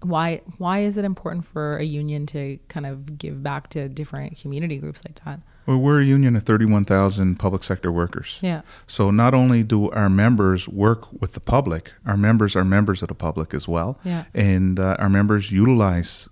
[0.03, 4.39] why why is it important for a union to kind of give back to different
[4.41, 5.41] community groups like that?
[5.67, 8.39] Well, we're a union of 31,000 public sector workers.
[8.41, 8.63] Yeah.
[8.87, 13.09] So not only do our members work with the public, our members are members of
[13.09, 13.99] the public as well.
[14.03, 14.25] Yeah.
[14.33, 16.27] And uh, our members utilize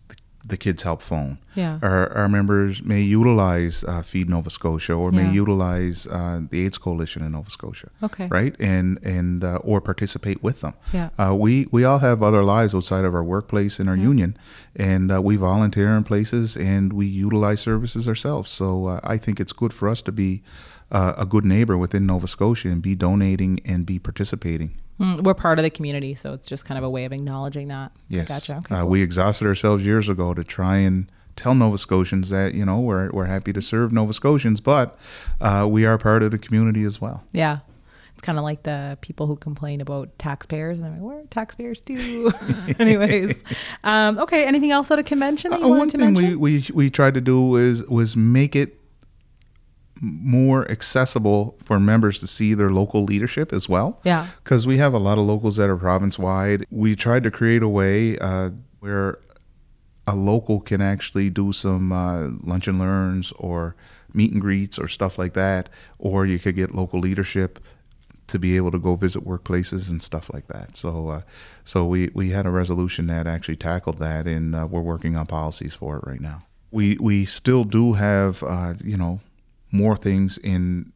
[0.47, 1.39] the, Kids Help Phone.
[1.55, 1.79] Yeah.
[1.83, 5.23] Our, our members may utilize uh, Feed Nova Scotia or Yeah.
[5.23, 7.89] may utilize uh, the AIDS Coalition in Nova Scotia.
[8.03, 8.29] Okay.
[8.31, 8.55] Right.
[8.61, 10.75] And and uh, or participate with them.
[10.93, 11.09] Yeah.
[11.19, 14.37] Uh, we we all have other lives outside of our workplace and our union,
[14.75, 18.51] and uh, we volunteer in places and we utilize services ourselves.
[18.51, 20.43] So uh, I think it's good for us to be
[20.91, 24.77] uh, a good neighbor within Nova Scotia and be donating and be participating.
[25.01, 27.69] Mm, we're part of the community, so it's just kind of a way of acknowledging
[27.69, 27.93] that.
[28.09, 28.57] Yes, Gotcha.
[28.65, 28.75] Okay.
[28.75, 28.89] uh, cool.
[28.91, 33.11] we exhausted ourselves years ago to try and tell Nova Scotians that you know we're
[33.11, 34.99] we're happy to serve Nova Scotians, but
[35.41, 37.25] uh, we are part of the community as well.
[37.33, 37.59] yeah.
[38.15, 40.79] It's kind of like the people who complain about taxpayers.
[40.79, 42.33] And I'm like, "Where are taxpayers too.
[42.79, 43.45] Anyways,
[43.85, 44.47] um, okay.
[44.47, 46.41] Anything else at a convention that you Uh, wanted one to thing mention?
[46.41, 48.81] we, we we tried to do was was make it
[50.01, 54.01] more accessible for members to see their local leadership as well.
[54.05, 54.29] Yeah.
[54.45, 56.67] because we have a lot of locals that are province wide.
[56.71, 59.19] We tried to create a way uh, where
[60.07, 63.75] a local can actually do some uh, lunch and learns or
[64.13, 67.59] meet and greets or stuff like that, or you could get local leadership
[68.29, 70.77] to be able to go visit workplaces and stuff like that.
[70.77, 71.21] So, uh,
[71.65, 75.27] so we, we had a resolution that actually tackled that, and uh, we're working on
[75.27, 76.41] policies for it right now.
[76.73, 79.21] We we still do have uh, you know
[79.71, 80.93] more things in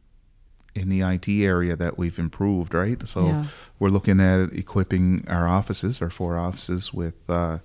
[0.74, 3.06] in the IT area that we've improved, right?
[3.09, 3.44] So Yeah.
[3.80, 7.59] we're looking at equipping our offices, our four offices, with uh,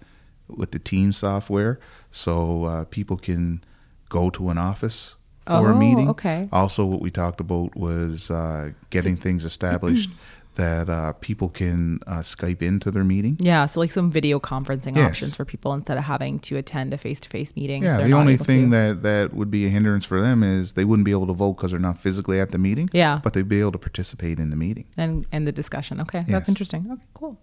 [0.48, 1.80] with the team software,
[2.12, 3.64] so uh, people can
[4.10, 5.16] go to an office
[5.46, 6.10] for Oh, a meeting.
[6.10, 6.50] okay.
[6.52, 10.10] Also, what we talked about was uh, getting things established
[10.56, 13.38] that uh, people can uh, Skype into their meeting.
[13.40, 15.12] Yeah, so like some video conferencing Yes.
[15.12, 17.84] options for people instead of having to attend a face-to-face meeting.
[17.84, 18.78] Yeah, the only thing to.
[18.78, 21.54] that, that would be a hindrance for them is they wouldn't be able to vote
[21.54, 22.90] because they're not physically at the meeting.
[22.94, 23.20] Yeah.
[23.24, 24.86] But they'd be able to participate in the meeting.
[24.98, 26.00] and and the discussion.
[26.02, 26.28] Okay, Yes.
[26.30, 26.88] that's interesting.
[26.92, 27.40] Okay, cool.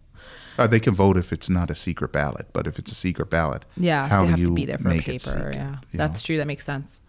[0.59, 3.29] Uh, they can vote if it's not a secret ballot, but if it's a secret
[3.31, 5.19] ballot, Yeah, how they do have you to be there for make paper.
[5.19, 6.27] secret, Yeah, that's know?
[6.27, 6.37] true.
[6.39, 7.01] That makes sense.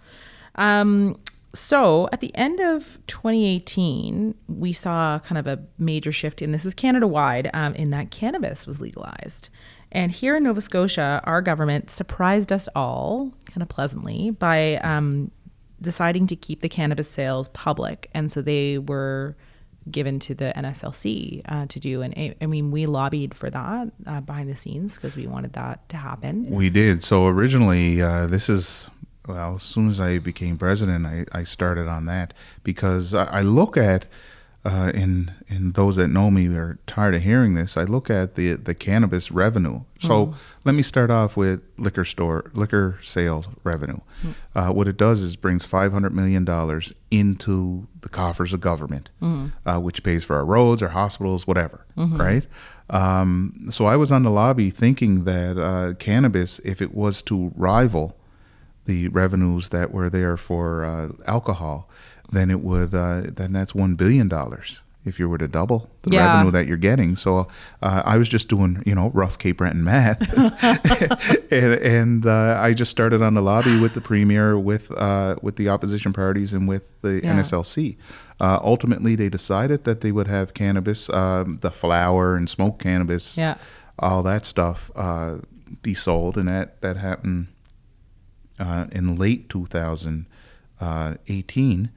[0.55, 1.17] Um,
[1.53, 6.63] so at the end of 2018, we saw kind of a major shift, and this
[6.63, 9.49] was Canada wide, um, in that cannabis was legalized.
[9.91, 15.29] And here in Nova Scotia, our government surprised us all kind of pleasantly by um,
[15.79, 18.09] deciding to keep the cannabis sales public.
[18.15, 19.35] And so they were
[19.91, 22.01] given to the NSLC uh, to do.
[22.01, 25.87] And I- mean, we lobbied for that uh, behind the scenes because we wanted that
[25.89, 26.49] to happen.
[26.49, 27.03] We did.
[27.03, 28.89] So originally, uh, this is
[29.27, 29.55] well.
[29.55, 32.33] As soon as I became president, I, I started on that
[32.63, 34.05] because I, I look at,
[34.65, 37.75] uh, and and those that know me are tired of hearing this.
[37.75, 39.81] I look at the the cannabis revenue.
[39.99, 43.99] So let me start off with liquor store liquor sales revenue.
[44.55, 49.09] Uh, what it does is brings five hundred million dollars into the coffers of government,
[49.65, 51.86] uh, which pays for our roads, our hospitals, whatever.
[52.17, 52.45] Right.
[52.89, 57.51] Um, so I was on the lobby thinking that uh, cannabis, if it was to
[57.55, 58.17] rival
[58.85, 61.89] the revenues that were there for uh, alcohol,
[62.31, 66.13] then it would uh, then that's one billion dollars if you were to double the
[66.15, 66.25] Yeah.
[66.27, 67.17] revenue that you're getting.
[67.17, 67.47] So
[67.81, 70.21] uh, I was just doing you know rough Cape Breton math,
[71.51, 75.55] and, and uh, I just started on the lobby with the premier, with uh, with
[75.57, 77.33] the opposition parties, and with the Yeah.
[77.33, 77.97] NSLC.
[78.39, 83.37] Uh, ultimately, they decided that they would have cannabis, um, the flower and smoke cannabis,
[83.37, 83.55] Yeah.
[83.99, 85.37] all that stuff uh,
[85.81, 87.47] be sold, and that that happened
[88.59, 91.89] uh, in late 2018.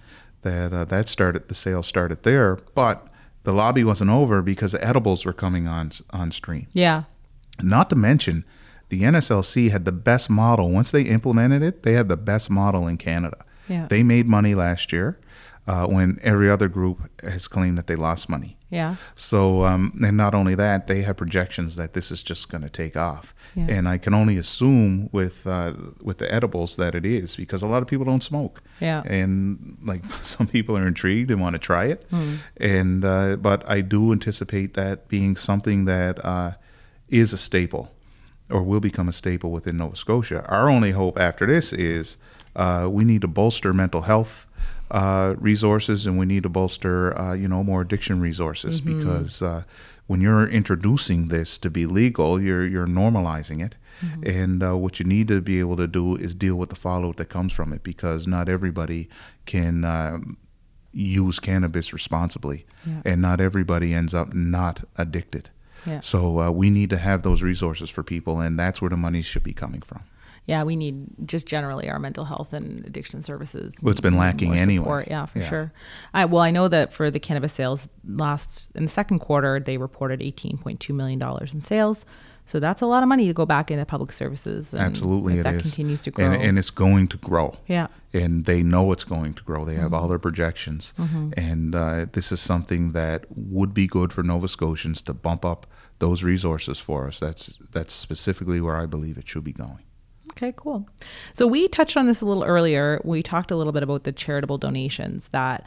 [0.42, 3.08] That uh, that started the sale started there, but
[3.42, 6.68] the lobby wasn't over because the edibles were coming on on stream.
[6.72, 7.04] Yeah.
[7.60, 8.44] Not to mention,
[8.88, 10.70] the NSLC had the best model.
[10.70, 13.44] Once they implemented it, they had the best model in Canada.
[13.68, 13.88] Yeah.
[13.88, 15.18] They made money last year
[15.66, 18.56] uh, when every other group has claimed that they lost money.
[18.70, 18.96] Yeah.
[19.14, 22.68] So, um, and not only that, they have projections that this is just going to
[22.68, 23.34] take off.
[23.54, 23.66] Yeah.
[23.68, 27.66] And I can only assume with uh, with the edibles that it is because a
[27.66, 28.62] lot of people don't smoke.
[28.80, 29.02] Yeah.
[29.04, 32.06] And like some people are intrigued and want to try it.
[32.10, 32.36] Hmm.
[32.56, 36.52] And uh, but I do anticipate that being something that uh,
[37.08, 37.92] is a staple
[38.50, 40.44] or will become a staple within Nova Scotia.
[40.48, 42.16] Our only hope after this is
[42.54, 44.46] uh, we need to bolster mental health
[44.90, 48.98] uh, resources, and we need to bolster, uh, you know, more addiction resources Mm-hmm.
[48.98, 49.62] because uh,
[50.06, 54.22] when you're introducing this to be legal, you're you're normalizing it, Mm-hmm.
[54.26, 57.16] and uh, what you need to be able to do is deal with the fallout
[57.16, 59.08] that comes from it because not everybody
[59.46, 59.84] can.
[59.84, 60.36] Um,
[60.98, 63.02] use cannabis responsibly Yeah.
[63.04, 65.50] and not everybody ends up not addicted
[65.84, 66.00] Yeah.
[66.00, 69.20] so uh, we need to have those resources for people and that's where the money
[69.20, 70.04] should be coming from
[70.46, 73.74] yeah, we need just generally our mental health and addiction services.
[73.82, 74.84] Well, it's been lacking anyway.
[74.84, 75.08] support.
[75.08, 75.48] Yeah, for Yeah.
[75.48, 75.72] sure.
[76.14, 79.76] I, well, I know that for the cannabis sales last in the second quarter, they
[79.76, 82.04] reported eighteen point two million dollars in sales.
[82.48, 84.72] So that's a lot of money to go back into public services.
[84.72, 85.62] And absolutely if it that is.
[85.62, 86.26] continues to grow.
[86.30, 89.64] and, and it's going to grow yeah, and they know it's going to grow.
[89.64, 89.94] They have Mm-hmm.
[89.94, 90.94] all their projections,
[91.36, 95.66] and uh, this is something that would be good for Nova Scotians to bump up
[95.98, 97.18] those resources for us.
[97.18, 99.80] That's that's specifically where I believe it should be going.
[100.36, 100.86] Okay, cool.
[101.32, 103.00] So we touched on this a little earlier.
[103.04, 105.64] We talked a little bit about the charitable donations that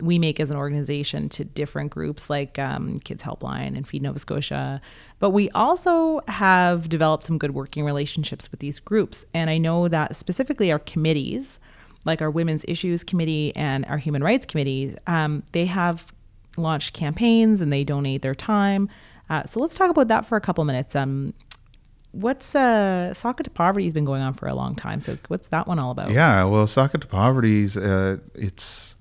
[0.00, 4.18] we make as an organization to different groups like um, Kids Helpline and Feed Nova
[4.18, 4.80] Scotia.
[5.18, 9.26] But we also have developed some good working relationships with these groups.
[9.34, 11.60] And I know that specifically our committees,
[12.04, 16.12] like our Women's Issues Committee and our Human Rights Committee, um, they have
[16.56, 18.88] launched campaigns and they donate their time.
[19.28, 20.94] Uh, so let's talk about that for a couple minutes.
[20.94, 21.34] Um,
[22.14, 25.18] what's uh sock it to poverty has been going on for a long time so
[25.28, 28.96] what's that one all about Yeah, well, Sock it to Poverty's uh, it's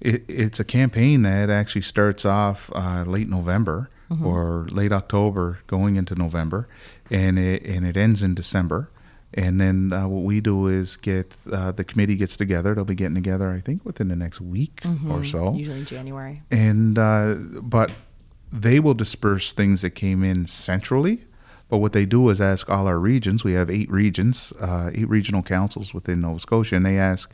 [0.00, 3.88] it, it's a campaign that actually starts off uh, late November
[4.22, 6.68] or late October, going into November,
[7.10, 8.90] and it and it ends in December.
[9.32, 12.74] And then uh, what we do is get uh, the committee gets together.
[12.74, 16.42] They'll be getting together, I think, within the next week or so usually in january
[16.50, 17.90] and uh, but
[18.52, 21.24] they will disperse things that came in centrally.
[21.72, 23.44] But what they do is ask all our regions.
[23.44, 27.30] We have eight regions, uh, eight regional councils within Nova Scotia, and they ask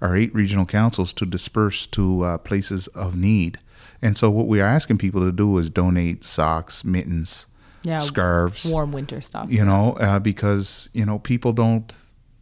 [0.00, 3.58] our eight regional councils to disperse to uh, places of need.
[4.00, 7.48] And so what we are asking people to do is donate socks, mittens,
[7.82, 11.94] yeah scarves, warm winter stuff you know, uh, because you know people don't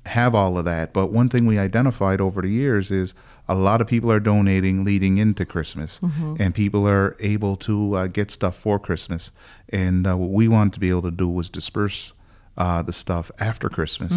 [0.06, 0.92] have all of that.
[0.92, 3.12] But one thing we identified over the years is
[3.50, 6.00] a lot of people are donating leading into Christmas,
[6.40, 9.32] and people are able to uh, get stuff for Christmas.
[9.68, 12.12] And uh, what we wanted to be able to do was disperse.
[12.56, 14.12] Uh, the stuff after Christmas,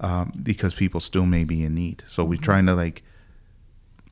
[0.00, 2.02] um, because people still may be in need.
[2.08, 3.02] So we're trying to like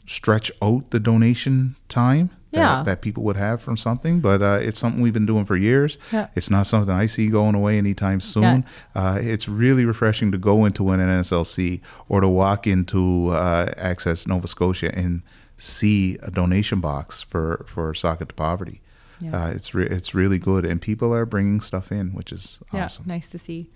[0.07, 2.83] stretch out the donation time Yeah.
[2.85, 5.99] that people would have from something, but uh, it's something we've been doing for years.
[6.13, 6.29] Yeah.
[6.35, 8.65] It's not something I see going away anytime soon.
[8.95, 14.27] Uh, it's really refreshing to go into an NSLC or to walk into uh, Access
[14.27, 15.23] Nova Scotia and
[15.59, 18.81] see a donation box for for Sock it to Poverty.
[19.21, 19.45] Yeah.
[19.45, 22.87] Uh, it's re- it's really good, and people are bringing stuff in, which is yeah
[22.87, 23.05] awesome.
[23.07, 23.69] nice to see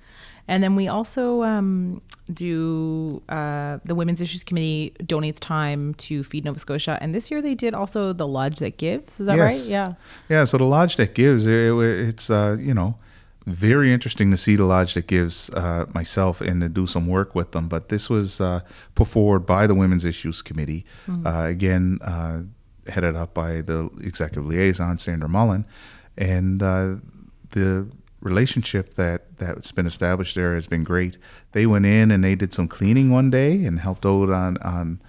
[0.47, 6.45] and then we also um, do uh, the women's issues committee donates time to feed
[6.45, 6.99] nova scotia.
[7.01, 9.21] And this year they did also the lodge that gives.
[9.21, 9.57] Is that right?
[9.57, 9.95] Yeah.
[10.29, 12.97] Yeah, so the lodge that gives it, it's uh, you know
[13.47, 17.35] very interesting to see the lodge that gives uh, myself and to do some work
[17.35, 17.69] with them.
[17.69, 18.61] But this was uh,
[18.95, 22.43] put forward by the Women's Issues Committee, uh, again uh,
[22.89, 25.67] headed up by the executive liaison Sandra Mullen,
[26.17, 26.97] and uh,
[27.51, 27.89] the
[28.25, 31.17] relationship that that's been established there has been great.
[31.53, 35.01] They went in and they did some cleaning one day and helped out on on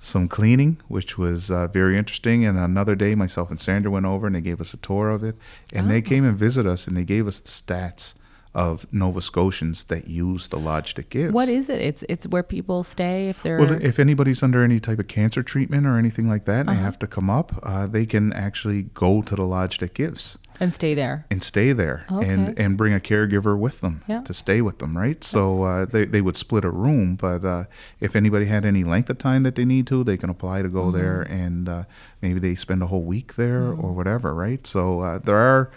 [0.00, 2.44] some cleaning, which was uh, very interesting.
[2.44, 5.24] And another day, myself and Sandra went over and they gave us a tour of
[5.24, 5.34] it.
[5.72, 8.14] And they came and visited us and they gave us the stats
[8.54, 11.32] of Nova Scotians that use the lodge that gives.
[11.34, 14.80] what is it it's it's where people stay if they're Well, if anybody's under any
[14.80, 16.78] type of cancer treatment or anything like that, and Uh-huh.
[16.78, 20.38] they have to come up, uh, they can actually go to the lodge that gives
[20.60, 22.64] and stay there and stay there and Okay.
[22.64, 24.22] and bring a caregiver with them Yeah.
[24.22, 27.64] to stay with them right so uh, they, they would split a room but uh,
[28.00, 30.68] if anybody had any length of time that they need to they can apply to
[30.68, 30.98] go Mm-hmm.
[30.98, 31.84] there and uh,
[32.22, 35.70] maybe they spend a whole week there or whatever right so uh, there are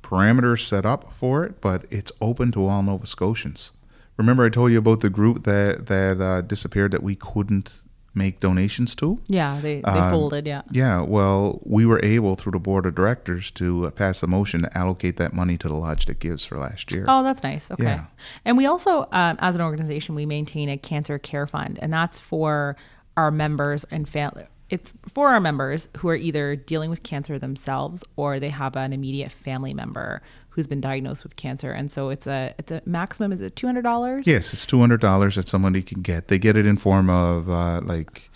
[0.00, 3.70] parameters set up for it but it's open to all nova scotians
[4.16, 7.82] remember i told you about the group that that uh, disappeared that we couldn't
[8.14, 12.52] make donations to yeah they, they Um, folded yeah yeah, well, we were able through
[12.52, 15.74] the board of directors to uh, pass a motion to allocate that money to the
[15.74, 17.04] lodge that gives for last year.
[17.08, 17.70] Oh, that's nice.
[17.70, 17.84] Okay.
[17.84, 18.06] Yeah.
[18.44, 22.18] And we also, um, as an organization, we maintain a cancer care fund, and that's
[22.18, 22.76] for
[23.16, 24.46] our members and family.
[24.70, 28.92] It's for our members who are either dealing with cancer themselves or they have an
[28.92, 30.22] immediate family member
[30.54, 31.72] who's been diagnosed with cancer.
[31.72, 34.26] And so it's a it's a maximum is it two hundred dollars?
[34.26, 36.28] Yes, it's two hundred dollars that somebody can get.
[36.28, 38.30] They get it in form of uh, like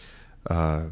[0.51, 0.87] uh,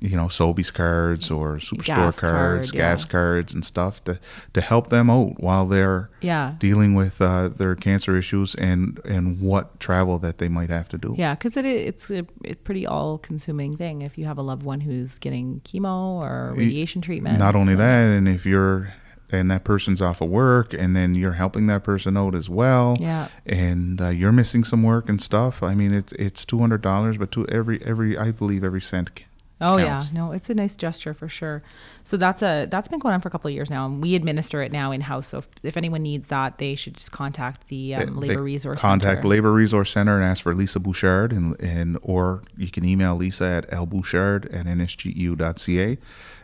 [0.00, 2.80] you know, Sobeys cards or Superstore Gas cards, card, yeah.
[2.80, 4.20] gas cards, and stuff to
[4.52, 6.54] to help them out while they're Yeah.
[6.60, 10.98] dealing with uh, their cancer issues and and what travel that they might have to
[10.98, 11.16] do.
[11.18, 14.02] Yeah, because it, it's a, a pretty all consuming thing.
[14.02, 17.38] If you have a loved one who's getting chemo or radiation treatment.
[17.38, 18.92] Not only that, and if you're
[19.30, 22.96] and that person's off of work, and then you're helping that person out as well.
[22.98, 23.28] Yeah.
[23.46, 25.62] And uh, you're missing some work and stuff.
[25.62, 29.10] I mean, it's it's two hundred dollars, but to every every I believe every cent.
[29.18, 29.24] c-
[29.60, 31.64] Oh yeah, no, it's a nice gesture for sure.
[32.04, 34.14] So that's a that's been going on for a couple of years now, and we
[34.14, 35.26] administer it now in house.
[35.26, 38.80] So if, if anyone needs that, they should just contact the um, labor they resource
[38.80, 39.26] Contact center.
[39.28, 43.44] Labor Resource Center and ask for Lisa Bouchard, and and or you can email Lisa
[43.46, 45.98] at lbouchard at nsgeu.ca,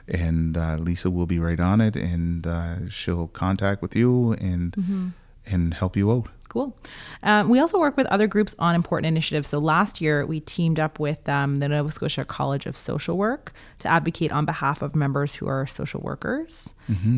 [0.09, 4.73] and uh, Lisa will be right on it, and uh, she'll contact with you and
[4.75, 5.09] Mm-hmm.
[5.47, 6.29] and help you out.
[6.49, 6.77] Cool.
[7.25, 9.49] Um, we also work with other groups on important initiatives.
[9.49, 13.53] So last year, we teamed up with um, the Nova Scotia College of Social Work
[13.81, 16.69] to advocate on behalf of members who are social workers.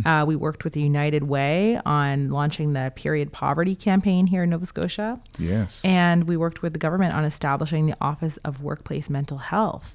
[0.06, 4.50] Uh, we worked with the United Way on launching the period poverty campaign here in
[4.50, 5.20] Nova Scotia.
[5.38, 5.82] Yes.
[5.84, 9.94] And we worked with the government on establishing the Office of Workplace Mental Health.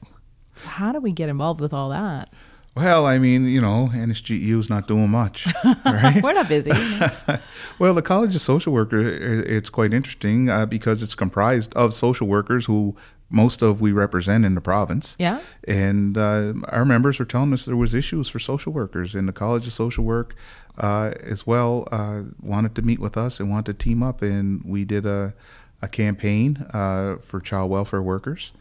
[0.57, 2.29] So how do we get involved with all that?
[2.75, 5.47] Well, I mean, you know, NSGEU is not doing much,
[5.85, 6.21] right?
[6.23, 6.71] We're not busy.
[7.79, 12.27] well, the College of Social Worker, it's quite interesting uh, because it's comprised of social
[12.27, 12.95] workers who
[13.29, 15.15] most of we represent in the province.
[15.19, 15.41] Yeah.
[15.67, 19.33] And uh, our members were telling us there was issues for social workers, in the
[19.33, 20.35] College of Social Work
[20.77, 24.63] uh, as well uh, wanted to meet with us and wanted to team up, and
[24.63, 25.33] we did a
[25.81, 28.51] a campaign uh, for child welfare workers,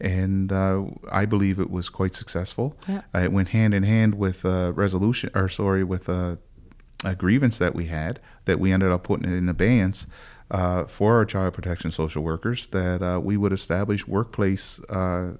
[0.00, 2.76] and uh, I believe it was quite successful.
[2.88, 3.02] Yeah.
[3.14, 6.38] Uh, it went hand in hand with a resolution, or sorry, with a,
[7.04, 10.06] a grievance that we had that we ended up putting in abeyance
[10.50, 15.36] uh, for our child protection social workers that uh, we would establish workplace uh,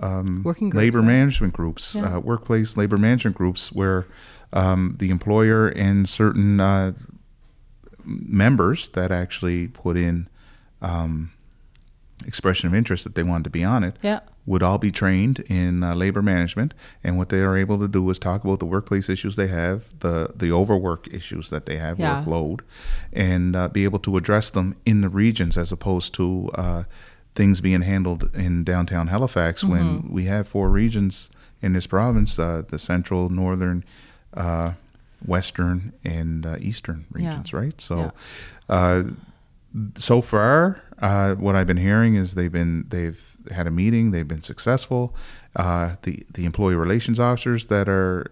[0.00, 1.04] um, Working groups, labor yeah.
[1.06, 2.16] management groups, Yeah.
[2.16, 4.06] uh, workplace labor management groups, where
[4.52, 6.92] um, the employer and certain uh,
[8.04, 10.28] members that actually put in
[10.82, 11.30] um,
[12.26, 14.20] expression of interest that they wanted to be on it Yeah.
[14.46, 16.74] would all be trained in uh, labor management,
[17.04, 19.84] and what they are able to do is talk about the workplace issues they have,
[20.00, 22.22] the the overwork issues that they have, Yeah.
[22.22, 22.60] workload,
[23.12, 26.82] and uh, be able to address them in the regions as opposed to uh,
[27.34, 29.72] things being handled in downtown Halifax Mm-hmm.
[29.72, 31.30] when we have four regions
[31.62, 33.84] in this province: uh, the central, northern.
[35.22, 37.28] Uh, Western and uh, Eastern Yeah.
[37.28, 37.80] regions, right?
[37.80, 38.10] So, Yeah.
[38.68, 39.02] uh,
[39.96, 44.26] so far, uh, what I've been hearing is they've been they've had a meeting, they've
[44.28, 45.14] been successful.
[45.56, 48.26] Uh, the the employee relations officers that are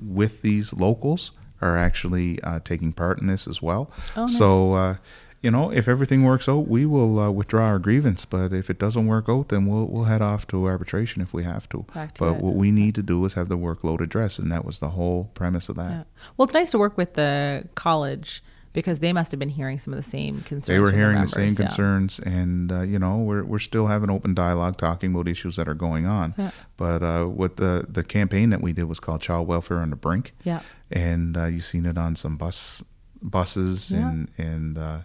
[0.00, 3.90] with these locals are actually uh, taking part in this as well.
[4.16, 4.36] Oh, nice.
[4.36, 4.96] So.
[5.40, 8.24] You know, if everything works out, we will uh, withdraw our grievance.
[8.24, 11.44] But if it doesn't work out, then we'll we'll head off to arbitration if we
[11.44, 11.86] have to.
[11.94, 12.42] To but it.
[12.42, 15.30] what we need to do is have the workload addressed, and that was the whole
[15.34, 15.90] premise of that.
[15.90, 16.02] Yeah.
[16.36, 19.92] Well, it's nice to work with the college because they must have been hearing some
[19.92, 20.66] of the same concerns.
[20.66, 21.54] they were hearing the members, same yeah.
[21.56, 25.66] concerns and uh, you know we're, we're still having open dialogue talking about issues that
[25.66, 26.50] are going on Yeah.
[26.76, 29.96] but uh, what the the campaign that we did was called child welfare on the
[29.96, 30.60] brink Yeah.
[30.92, 32.82] and uh, you've seen it on some bus
[33.22, 34.08] buses Yeah.
[34.10, 34.98] and and uh,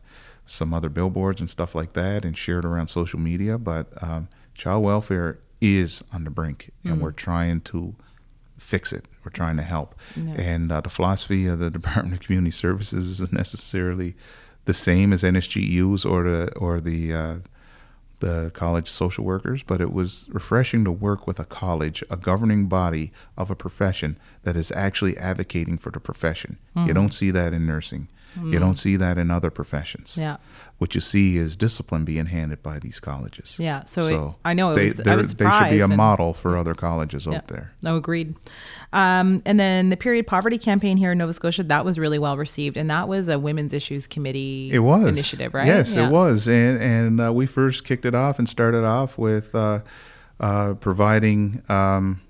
[0.45, 4.83] some other billboards and stuff like that and shared around social media but um, child
[4.83, 7.01] welfare is on the brink and Mm.
[7.01, 7.95] we're trying to
[8.57, 10.33] fix it we're trying to help Yeah.
[10.33, 14.15] and uh, the philosophy of the Department of Community Services isn't necessarily
[14.65, 17.35] the same as NSGEU's or the or the uh,
[18.23, 22.67] the college social workers, but it was refreshing to work with a college, a governing
[22.67, 26.57] body of a profession that is actually advocating for the profession.
[26.75, 26.87] Mm-hmm.
[26.87, 28.07] You don't see that in nursing.
[28.41, 30.17] You don't see that in other professions.
[30.19, 30.37] Yeah.
[30.79, 33.57] What you see is discipline being handed by these colleges.
[33.59, 33.85] Yeah.
[33.85, 36.33] So, it, I know it they, was, I was they should be a and- model
[36.33, 37.35] for other colleges Yeah.
[37.37, 37.73] out there.
[37.83, 38.35] No, agreed.
[38.91, 42.37] Um, and then the period poverty campaign here in Nova Scotia, that was really well
[42.37, 42.75] received.
[42.77, 45.67] And that was a women's issues committee It was initiative, right?
[45.67, 46.07] Yes, Yeah.
[46.07, 49.79] it was, and and uh, we first kicked it off and started off with uh,
[50.39, 52.21] uh, providing, um,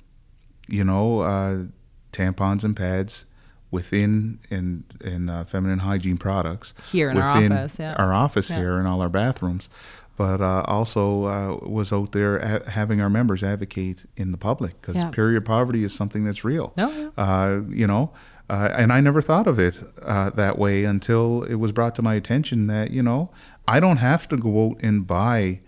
[0.68, 1.64] you know, uh,
[2.12, 3.26] tampons and pads
[3.74, 7.96] within in in uh, feminine hygiene products Here in our office, yeah.
[7.98, 8.58] our office Yeah.
[8.60, 9.68] here in all our bathrooms.
[10.16, 14.80] But uh, also uh, was out there a- having our members advocate in the public
[14.80, 15.10] because Yeah.
[15.10, 16.72] period poverty is something that's real.
[16.78, 17.10] No, yeah.
[17.18, 18.12] Uh, you know,
[18.48, 22.04] uh, and I never thought of it uh, that way until it was brought to
[22.04, 23.32] my attention that you know
[23.68, 25.62] I don't have to go out and buy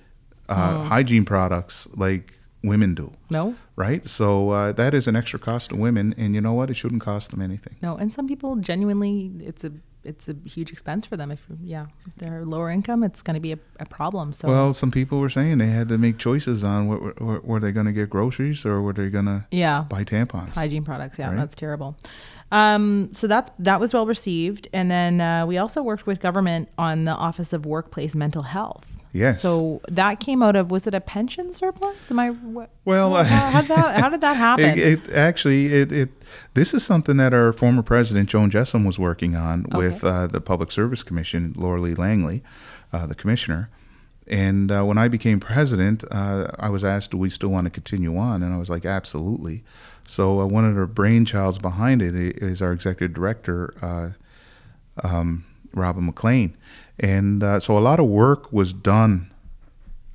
[0.48, 0.84] uh, Oh.
[0.90, 2.34] hygiene products like
[2.68, 4.08] women do, No, right?
[4.10, 6.70] So uh, that is an extra cost to women, and you know what?
[6.70, 7.76] It shouldn't cost them anything.
[7.82, 9.72] no, and some people genuinely, it's a
[10.04, 11.32] it's a huge expense for them.
[11.32, 14.34] If yeah, if they're lower income, it's going to be a, a problem.
[14.34, 17.60] So Well, some people were saying they had to make choices on what were, were
[17.60, 20.54] they going to get groceries or were they going to yeah, buy tampons.
[20.54, 21.18] hygiene products.
[21.18, 21.38] Yeah, Right.
[21.38, 21.98] that's terrible.
[22.52, 26.70] Um, so that's that was well received, and then uh, we also worked with government
[26.78, 28.86] on the Office of Workplace Mental Health.
[29.16, 29.42] Yes.
[29.42, 32.12] So that came out of was it a pension surplus?
[32.12, 34.66] Am I what, Well, how, how, did that, how did that happen?
[34.66, 36.10] It, it actually it, it
[36.54, 39.78] this is something that our former president Joan Jessome was working on Okay.
[39.78, 42.44] with uh, the Public Service Commission, Laura Lee Langley,
[42.92, 43.70] uh, the commissioner.
[44.28, 47.70] And uh, when I became president, uh, I was asked, "Do we still want to
[47.70, 49.64] continue on?" And I was like, "Absolutely."
[50.08, 56.06] So uh, one of the brainchilds behind it is our executive director, uh, um, Robin
[56.06, 56.58] McLean,
[57.00, 59.32] and uh, so a lot of work was done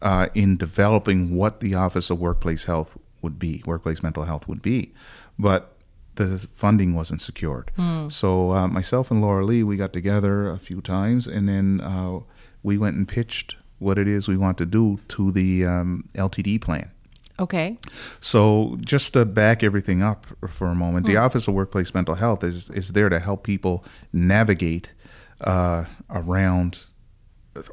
[0.02, 4.62] uh, in developing what the Office of Workplace Health would be, workplace mental health would
[4.62, 4.92] be,
[5.38, 5.76] but
[6.16, 7.70] the funding wasn't secured.
[8.10, 12.20] So uh, myself and Laura Lee, we got together a few times, and then uh,
[12.62, 16.60] we went and pitched what it is we want to do to the um, LTD
[16.60, 16.90] plan.
[17.38, 17.78] okay.
[18.20, 21.12] So, just to back everything up for a moment, Hmm.
[21.12, 24.92] the Office of Workplace Mental Health is, is there to help people navigate
[25.40, 26.84] uh, around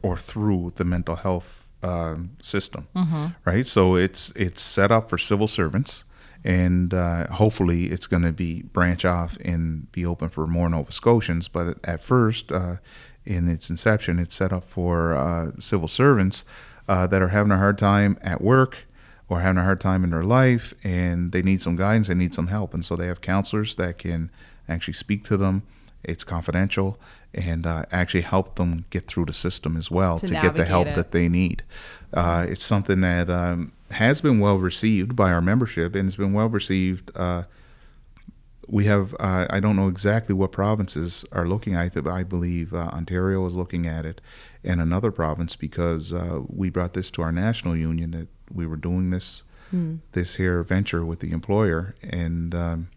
[0.02, 3.28] or through the mental health um, system, Mm-hmm.
[3.46, 3.66] right?
[3.68, 6.04] So it's it's set up for civil servants,
[6.44, 10.92] and uh, hopefully it's going to be branch off and be open for more Nova
[10.92, 11.48] Scotians.
[11.48, 12.78] But at first, uh,
[13.26, 16.44] in its inception, it's set up for uh, civil servants
[16.88, 18.80] uh, that are having a hard time at work
[19.30, 22.34] or having a hard time in their life and they need some guidance, they need
[22.34, 22.74] some help.
[22.74, 24.32] And so they have counselors that can
[24.70, 25.64] actually speak to them.
[26.06, 26.98] It's confidential
[27.38, 30.66] and uh, actually help them get through the system as well To to, get the
[30.66, 30.96] help it.
[30.96, 31.64] that they need.
[32.14, 36.34] Uh, it's something that um, has been well received by our membership and it's been
[36.34, 37.12] well received.
[37.16, 37.44] Uh,
[38.70, 42.24] we have, uh, I don't know exactly what provinces are looking at it, but I
[42.24, 44.20] believe uh, Ontario is looking at it
[44.64, 48.76] and another province because uh, we brought this to our national union that we were
[48.78, 49.44] doing this
[50.14, 52.90] this here venture with the employer and um,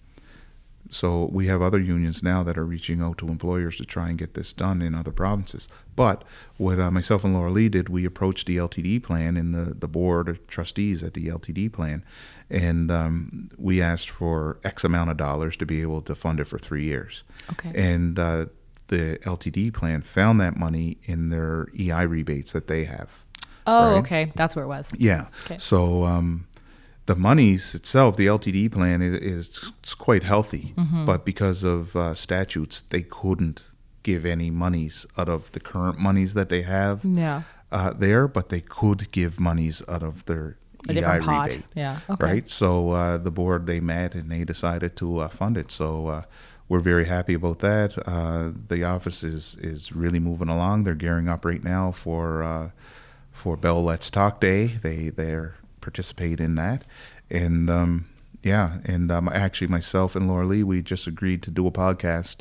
[0.90, 4.18] so we have other unions now that are reaching out to employers to try and
[4.18, 5.68] get this done in other provinces.
[5.94, 6.24] But
[6.56, 9.88] what uh, myself and Laura Lee did, we approached the LTD plan and the, the
[9.88, 12.04] board of trustees at the LTD plan,
[12.50, 16.48] and um, we asked for X amount of dollars to be able to fund it
[16.48, 17.22] for three years.
[17.52, 17.72] Okay.
[17.74, 18.46] And uh,
[18.88, 23.24] the LTD plan found that money in their EI rebates that they have.
[23.66, 23.98] Oh, right?
[23.98, 24.32] okay.
[24.34, 24.90] That's where it was.
[24.96, 25.28] Yeah.
[25.44, 25.58] Okay.
[25.58, 26.48] So um,
[27.10, 29.40] the monies itself, the LTD plan is, is
[29.82, 31.04] it's quite healthy, Mm-hmm.
[31.10, 33.58] but because of uh, statutes, they couldn't
[34.08, 37.42] give any monies out of the current monies that they have Yeah.
[37.78, 40.46] uh, there, but they could give monies out of their
[40.88, 41.48] A EI different pot.
[41.50, 41.66] rebate.
[41.84, 41.96] Yeah.
[42.12, 42.26] Okay.
[42.32, 42.46] Right.
[42.60, 42.68] So
[43.00, 45.70] uh, the board they met and they decided to uh, fund it.
[45.70, 45.86] So
[46.16, 46.22] uh,
[46.68, 47.90] we're very happy about that.
[48.16, 50.76] Uh, the office is is really moving along.
[50.84, 52.68] They're gearing up right now for uh,
[53.40, 54.62] for Bell Let's Talk Day.
[54.86, 55.50] They they're
[55.94, 56.84] participate in that,
[57.30, 58.06] and um,
[58.42, 62.36] yeah, and um, actually myself and Laura Lee we just agreed to do a podcast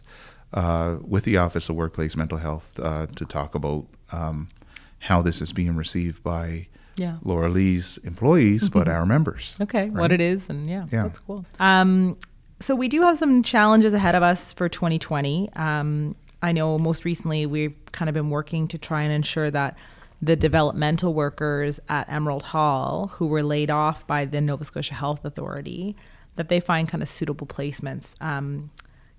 [0.53, 4.49] uh, with the Office of Workplace Mental Health uh, to talk about um,
[4.99, 7.17] how this is being received by Yeah.
[7.23, 9.55] Laura Lee's employees, but our members.
[9.59, 11.03] Okay, what it is, and yeah, Yeah.
[11.03, 11.43] that's cool.
[11.59, 12.17] Um,
[12.59, 15.49] so we do have some challenges ahead of us for 2020.
[15.55, 19.75] Um, I know most recently we've kind of been working to try and ensure that
[20.21, 25.23] the developmental workers at Emerald Hall who were laid off by the Nova Scotia Health
[25.23, 25.95] Authority
[26.35, 28.15] that they find kind of suitable placements.
[28.21, 28.71] Um,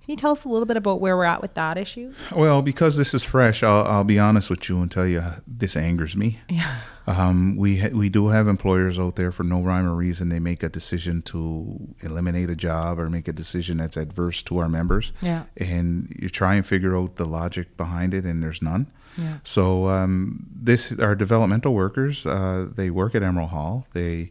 [0.02, 2.14] can you tell us a little bit about where we're at with that issue?
[2.34, 5.76] Well, because this is fresh, I'll, I'll be honest with you and tell you this
[5.76, 6.40] angers me.
[6.48, 6.78] Yeah.
[7.06, 10.38] Um, we ha- we do have employers out there for no rhyme or reason they
[10.38, 14.68] make a decision to eliminate a job or make a decision that's adverse to our
[14.68, 15.12] members.
[15.20, 15.44] Yeah.
[15.56, 18.90] And you try and figure out the logic behind it, and there's none.
[19.16, 19.38] Yeah.
[19.44, 22.24] So um, this our developmental workers.
[22.24, 23.86] Uh, they work at Emerald Hall.
[23.92, 24.30] They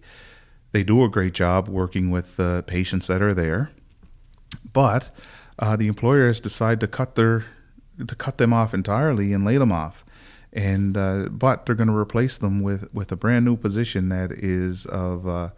[0.71, 3.71] they do a great job working with the patients that are there,
[4.71, 5.09] but
[5.57, 7.45] uh, the employer has decided to cut their
[8.07, 10.05] to cut them off entirely and lay them off,
[10.53, 14.32] and uh, but they're going to replace them with with a brand new position that
[14.32, 15.49] is of uh,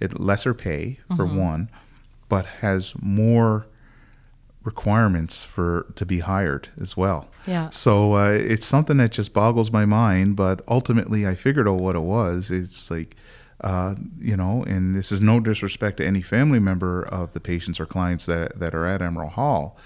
[0.00, 1.70] lesser pay for one,
[2.28, 3.66] but has more
[4.72, 7.20] requirements for to be hired as well.
[7.46, 7.70] Yeah.
[7.70, 10.36] So uh, it's something that just boggles my mind.
[10.36, 12.50] But ultimately, I figured out what it was.
[12.50, 13.16] It's like,
[13.62, 17.80] uh, you know, and this is no disrespect to any family member of the patients
[17.80, 19.76] or clients that that are at Emerald Hall,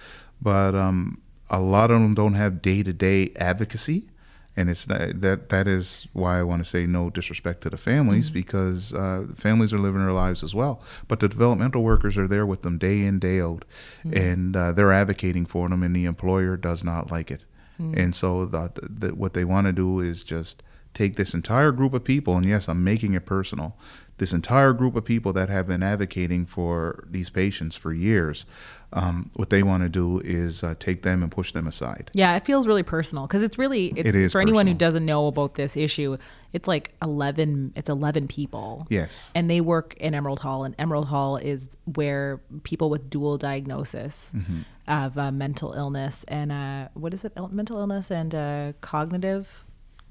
[0.40, 4.08] but um, a lot of them don't have day to day advocacy.
[4.56, 7.76] And it's not, that that is why I want to say no disrespect to the
[7.76, 8.34] families Mm-hmm.
[8.34, 10.82] because uh, families are living their lives as well.
[11.08, 13.64] But the developmental workers are there with them day in day out,
[14.04, 14.16] Mm-hmm.
[14.16, 17.44] and uh, they're advocating for them, and the employer does not like it.
[17.80, 17.98] Mm-hmm.
[17.98, 20.62] And so the, the, what they want to do is just
[20.94, 23.76] take this entire group of people, and yes, I'm making it personal.
[24.18, 28.44] This entire group of people that have been advocating for these patients for years,
[28.92, 32.10] um, what they want to do is uh, take them and push them aside.
[32.12, 35.04] Yeah, it feels really personal because it's really it's It is for anyone who doesn't
[35.06, 36.16] know about this issue.
[36.52, 37.72] It's like eleven.
[37.76, 38.86] It's eleven people.
[38.90, 39.30] Yes.
[39.34, 44.32] and they work in Emerald Hall, and Emerald Hall is where people with dual diagnosis
[44.36, 44.60] Mm-hmm.
[44.88, 47.32] of uh, mental illness and uh, what is it?
[47.50, 49.64] Mental illness and uh, cognitive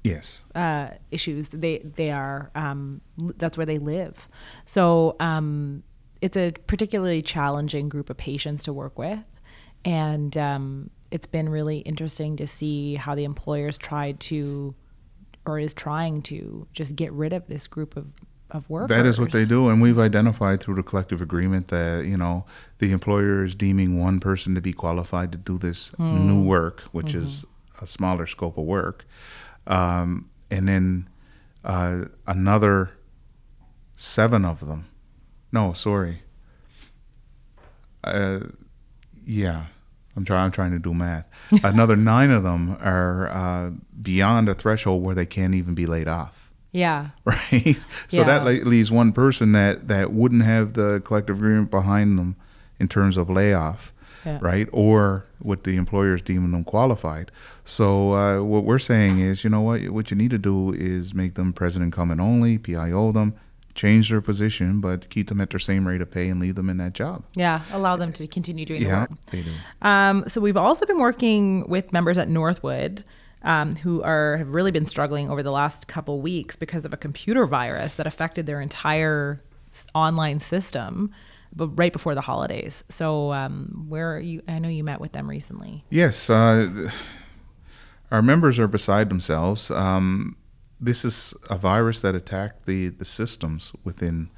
[0.04, 0.42] Yes.
[0.56, 1.50] uh, issues.
[1.50, 3.00] They they are um,
[3.36, 4.28] that's where they live.
[4.66, 5.84] So um,
[6.22, 9.24] it's a particularly challenging group of patients to work with,
[9.84, 14.74] and um, it's been really interesting to see how the employers tried to
[15.44, 18.06] or is trying to just get rid of this group of
[18.52, 18.88] of workers.
[18.96, 22.44] That is what they do, and we've identified through the collective agreement that you know
[22.78, 26.26] the employer is deeming one person to be qualified to do this Hmm.
[26.28, 27.24] new work, which Mm-hmm.
[27.24, 27.44] is
[27.80, 29.04] a smaller scope of work,
[29.66, 31.08] um, and then
[31.64, 32.90] uh, another
[33.96, 34.86] seven of them.
[35.52, 36.22] No, sorry.
[38.04, 38.40] Uh,
[39.24, 39.66] yeah,
[40.16, 40.44] I'm trying.
[40.46, 41.26] I'm trying to do math.
[41.64, 46.08] Another nine of them are uh, beyond a threshold where they can't even be laid
[46.08, 47.08] off Yeah.
[47.24, 47.84] right?
[48.08, 48.24] So Yeah.
[48.40, 52.36] that leaves one person that that wouldn't have the collective agreement behind them
[52.80, 53.92] in terms of layoff,
[54.26, 54.38] Yeah.
[54.40, 54.68] right?
[54.72, 57.30] Or what the employers deeming them qualified.
[57.64, 59.82] So uh, what we're saying is, you know what?
[59.90, 63.34] What you need to do is make them president incumbent only, PIO them,
[63.74, 66.68] change their position, but keep them at their same rate of pay and leave them
[66.68, 67.24] in that job.
[67.34, 67.62] Yeah.
[67.72, 69.10] Allow them to continue doing the Yeah, work.
[69.30, 69.50] they do.
[69.80, 73.04] Um, so we've also been working with members at Northwood
[73.44, 76.96] um, who are have really been struggling over the last couple weeks because of a
[76.96, 79.42] computer virus that affected their entire
[79.72, 81.10] s- online system,
[81.54, 82.84] but right before the holidays.
[82.88, 84.42] So um, where are you?
[84.46, 85.84] I know you met with them recently.
[85.90, 86.90] Yes, uh,
[88.10, 89.70] our members are beside themselves.
[89.70, 90.36] Um,
[90.82, 94.28] this is a virus that attacked the, the systems within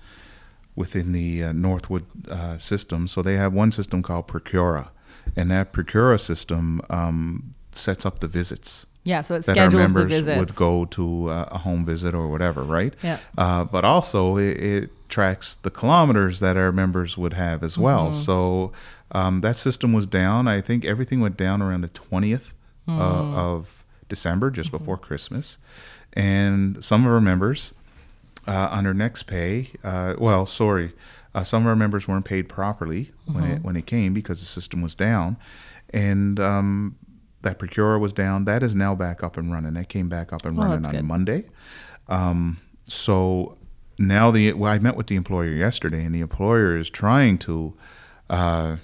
[0.76, 3.06] within the uh, Northwood uh, system.
[3.08, 4.88] So they have one system called Procura,
[5.36, 9.20] and that Procura system um, sets up the visits Yeah.
[9.22, 10.38] So it that our schedules the members visits.
[10.40, 12.92] would go to uh, a home visit or whatever, right?
[13.02, 13.18] Yeah.
[13.38, 18.06] Uh, but also, it, it tracks the kilometers that our members would have as well.
[18.10, 18.22] Mm-hmm.
[18.22, 18.72] So
[19.12, 20.48] um, that system was down.
[20.48, 22.52] I think everything went down around the 20th
[22.86, 22.98] Mm.
[23.00, 24.76] uh, of December, just Mm-hmm.
[24.78, 25.56] before Christmas.
[26.14, 27.74] And some of our members
[28.46, 30.92] uh, on their next pay, uh, well, sorry,
[31.34, 33.52] uh, some of our members weren't paid properly when Mm-hmm.
[33.54, 35.36] it when it came because the system was down,
[35.92, 36.96] and um,
[37.42, 38.44] that Procura was down.
[38.44, 39.74] That is now back up and running.
[39.74, 41.04] That came back up and Oh, running on good.
[41.04, 41.44] Monday.
[42.08, 43.56] Um, so
[43.98, 47.74] now the well, I met with the employer yesterday, and the employer is trying to
[48.30, 48.76] uh,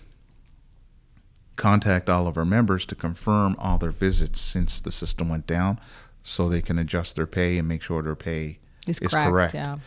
[1.56, 5.78] contact all of our members to confirm all their visits since the system went down,
[6.22, 9.54] so they can adjust their pay and make sure their pay Is is correct, correct.
[9.54, 9.78] yeah.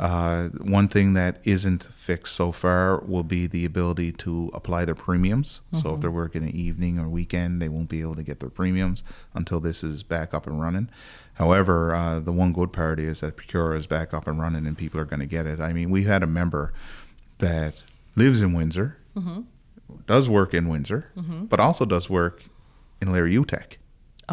[0.00, 4.94] Uh, one thing that isn't fixed so far will be the ability to apply their
[4.96, 5.60] premiums.
[5.72, 5.94] So Mm-hmm.
[5.94, 9.04] if they're working an evening or weekend, they won't be able to get their premiums
[9.34, 10.88] until this is back up and running.
[11.34, 14.76] However, uh, the one good part is that Procura is back up and running and
[14.76, 15.60] people are going to get it.
[15.60, 16.72] I mean, we had a member
[17.38, 17.82] that
[18.16, 19.42] lives in Windsor, Mm-hmm.
[20.06, 21.10] does work in Windsor,
[21.50, 22.44] but also does work
[23.00, 23.74] in Larry Utech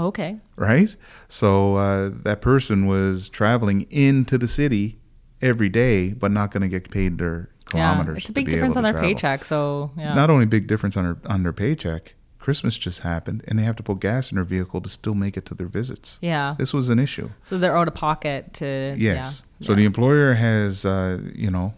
[0.08, 0.38] Okay.
[0.56, 0.96] right?
[1.28, 5.00] So uh, that person was traveling into the city
[5.42, 8.16] every day, but not going to get paid their kilometers.
[8.16, 8.18] Yeah.
[8.20, 9.10] It's a big difference on their travel.
[9.10, 9.44] paycheck.
[9.46, 10.14] So yeah.
[10.14, 12.16] Not only big difference on their on their paycheck.
[12.40, 15.36] Christmas just happened, and they have to put gas in their vehicle to still make
[15.36, 16.18] it to their visits.
[16.22, 16.56] yeah.
[16.58, 17.30] This was an issue.
[17.44, 19.44] So they're out of pocket to Yes.
[19.60, 19.68] Yeah.
[19.68, 21.74] So the employer has, uh, you know,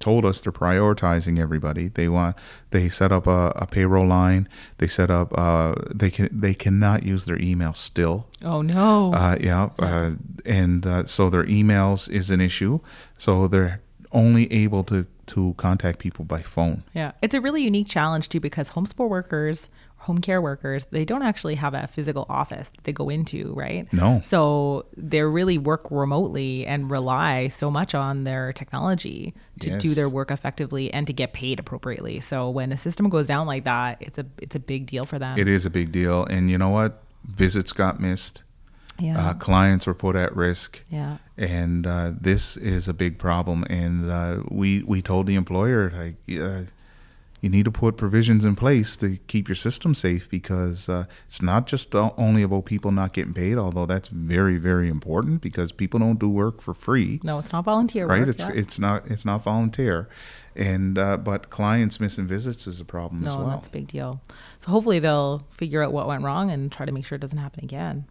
[0.00, 1.88] told us they're prioritizing everybody.
[1.88, 2.36] They want
[2.70, 4.48] they set up a, a payroll line.
[4.78, 8.26] They set up uh, they can they cannot use their email still.
[8.42, 9.12] Oh no.
[9.12, 10.12] Uh, yeah, uh,
[10.44, 12.80] and uh, so their emails is an issue.
[13.18, 13.80] So they're
[14.12, 16.84] only able to to contact people by phone.
[16.94, 19.70] Yeah, it's a really unique challenge too because home support workers,
[20.04, 23.90] home care workers, they don't actually have a physical office that they go into, right?
[23.92, 24.20] No.
[24.24, 30.08] So they really work remotely and rely so much on their technology to do their
[30.08, 32.20] work effectively and to get paid appropriately.
[32.20, 35.18] So when a system goes down like that, it's a it's a big deal for
[35.18, 35.38] them.
[35.38, 37.02] It is a big deal, and you know what?
[37.24, 38.42] Visits got missed.
[38.98, 39.30] yeah.
[39.30, 40.82] Uh, clients were put at risk.
[40.90, 41.16] yeah.
[41.38, 43.64] and uh, this is a big problem.
[43.70, 46.62] And uh, we we told the employer like, uh,
[47.44, 51.42] you need to put provisions in place to keep your system safe because uh, it's
[51.42, 56.00] not just only about people not getting paid, although that's very, very important because people
[56.00, 57.20] don't do work for free.
[57.22, 58.30] No, it's not volunteer Right, work.
[58.30, 58.52] it's yeah.
[58.54, 60.08] it's not it's not volunteer,
[60.56, 63.44] and uh, but clients missing visits is a problem no, as well.
[63.44, 64.22] No, that's a big deal.
[64.60, 67.36] So hopefully they'll figure out what went wrong and try to make sure it doesn't
[67.36, 68.06] happen again.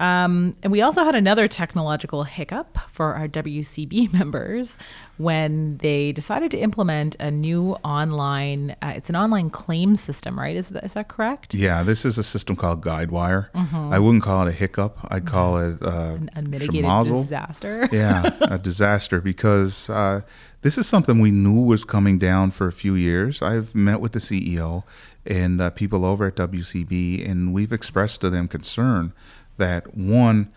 [0.00, 4.76] Um, and we also had another technological hiccup for our WCB members
[5.18, 8.74] when they decided to implement a new online.
[8.82, 10.56] Uh, it's an online claim system, right?
[10.56, 11.54] Is that is that correct?
[11.54, 13.48] Yeah, this is a system called GuideWire.
[13.92, 14.98] I wouldn't call it a hiccup.
[15.10, 16.22] I'd call it uh, Mm-hmm.
[16.22, 17.88] An unmitigated disaster.
[17.92, 20.22] yeah, a disaster because uh,
[20.62, 23.42] this is something we knew was coming down for a few years.
[23.42, 24.84] I've met with the CEO
[25.26, 29.12] and uh, people over at WCB, and we've expressed to them concern
[29.60, 30.50] that one,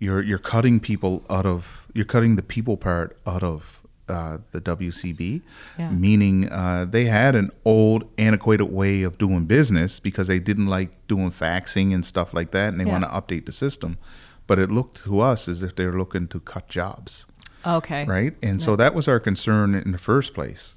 [0.00, 4.60] you're you're cutting people out of you're cutting the people part out of uh, the
[4.60, 5.40] WCB,
[5.78, 5.90] Yeah.
[5.90, 10.90] meaning uh, they had an old, antiquated way of doing business because they didn't like
[11.08, 12.92] doing faxing and stuff like that, and they Yeah.
[12.98, 13.96] want to update the system.
[14.46, 17.24] But it looked to us as if they were looking to cut jobs,
[17.64, 18.04] Okay.
[18.04, 18.34] right?
[18.42, 20.74] And so that was our concern in the first place.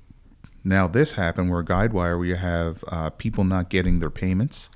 [0.64, 4.70] Now this happened where GuideWire, where you have uh, people not getting their payments,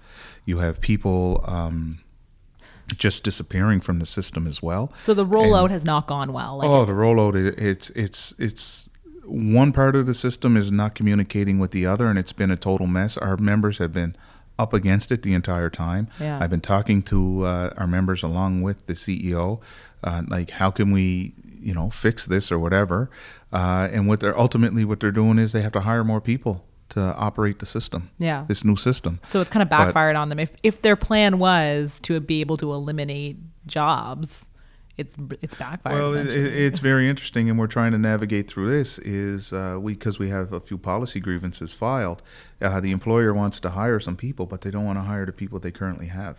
[0.46, 2.00] you have people um,
[2.98, 4.92] just disappearing from the system as well.
[4.98, 6.58] So the rollout has not gone well.
[6.58, 7.36] Like oh, the rollout!
[7.36, 8.90] It's it's it's
[9.26, 12.58] one part of the system is not communicating with the other, and it's been a
[12.58, 13.18] total mess.
[13.18, 14.16] Our members have been
[14.60, 16.08] up against it the entire time.
[16.20, 16.40] Yeah.
[16.40, 19.60] I've been talking to uh, our members along with the CEO,
[20.04, 23.10] uh, like how can we, you know, fix this or whatever.
[23.52, 26.66] Uh, and what they're ultimately what they're doing is they have to hire more people
[26.92, 28.10] to operate the system.
[28.20, 28.46] Yeah.
[28.48, 29.20] This new system.
[29.24, 30.40] So it's kind of But- backfired on them.
[30.40, 34.46] If if their plan was to be able to eliminate jobs,
[34.98, 35.96] it's it's backfired.
[36.02, 39.00] Well, it, it's very interesting, and we're trying to navigate through this.
[39.00, 42.22] Is uh, we because we have a few policy grievances filed.
[42.62, 45.32] Uh, the employer wants to hire some people, but they don't want to hire the
[45.34, 46.38] people they currently have.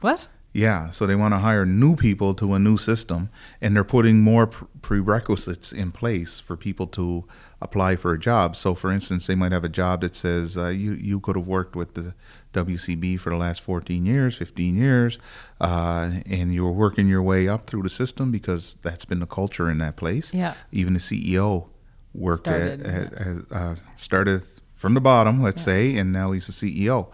[0.00, 0.28] what?
[0.52, 3.30] Yeah, so they want to hire new people to a new system,
[3.60, 7.24] and they're putting more pr- prerequisites in place for people to
[7.62, 8.56] apply for a job.
[8.56, 11.46] So, for instance, they might have a job that says uh, you you could have
[11.46, 12.14] worked with the
[12.52, 15.18] WCB for the last 14 years, 15 years,
[15.60, 19.26] uh, and you were working your way up through the system because that's been the
[19.26, 20.34] culture in that place.
[20.34, 20.54] Yeah.
[20.72, 21.68] Even the CEO
[22.12, 24.42] worked Started, at, at, at uh, started
[24.74, 27.08] from the bottom, let's say, and now he's a CEO.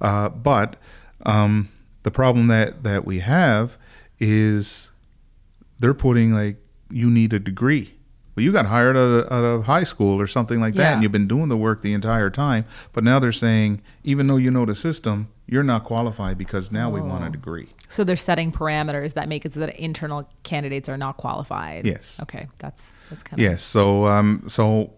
[0.00, 0.76] Uh, but
[1.26, 1.68] um,
[2.08, 3.76] the problem that that we have
[4.18, 4.90] is
[5.78, 6.56] they're putting like
[6.90, 7.94] you need a degree.
[8.34, 10.92] Well, you got hired out of, out of high school or something like that, Yeah.
[10.94, 12.64] and you've been doing the work the entire time.
[12.94, 16.88] But now they're saying, even though you know the system, you're not qualified because now
[16.88, 17.30] we want a Oh.
[17.30, 17.68] degree.
[17.88, 21.84] So they're setting parameters that make it so that internal candidates are not qualified.
[21.84, 22.18] Yes.
[22.22, 23.62] Okay, that's that's kind of Yes.
[23.62, 24.92] So, um, so,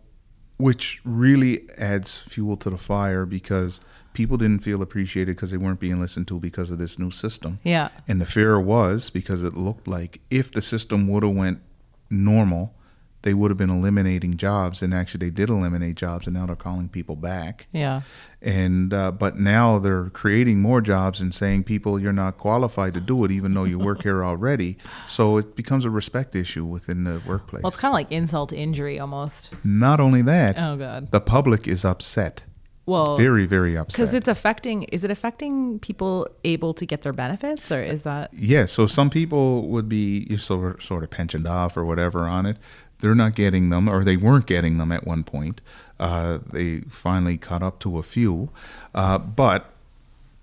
[0.58, 3.80] which really adds fuel to the fire because
[4.12, 7.60] people didn't feel appreciated because they weren't being listened to because of this new system.
[7.62, 7.88] Yeah.
[8.08, 11.60] And the fear was because it looked like if the system would have went
[12.08, 12.74] normal,
[13.22, 16.56] they would have been eliminating jobs, and actually they did eliminate jobs, and now they're
[16.56, 17.66] calling people back.
[17.70, 18.00] Yeah.
[18.40, 23.00] And uh, but now they're creating more jobs and saying people you're not qualified to
[23.00, 24.78] do it, even though you work here already.
[25.06, 27.62] So it becomes a respect issue within the workplace.
[27.62, 29.50] Well, it's kind of like insult to injury almost.
[29.62, 31.10] Not only that, Oh god.
[31.10, 32.44] the public is upset,
[32.86, 33.96] Well, very very upset.
[33.96, 34.84] because it's affecting.
[34.84, 38.30] Is it affecting people able to get their benefits, or is that?
[38.32, 42.20] yeah so some people would be you sort of, sort of pensioned off or whatever
[42.28, 42.56] on it.
[43.00, 45.60] They're not getting them, or they weren't getting them at one point.
[45.98, 48.50] Uh, they finally caught up to a few,
[48.94, 49.70] uh, but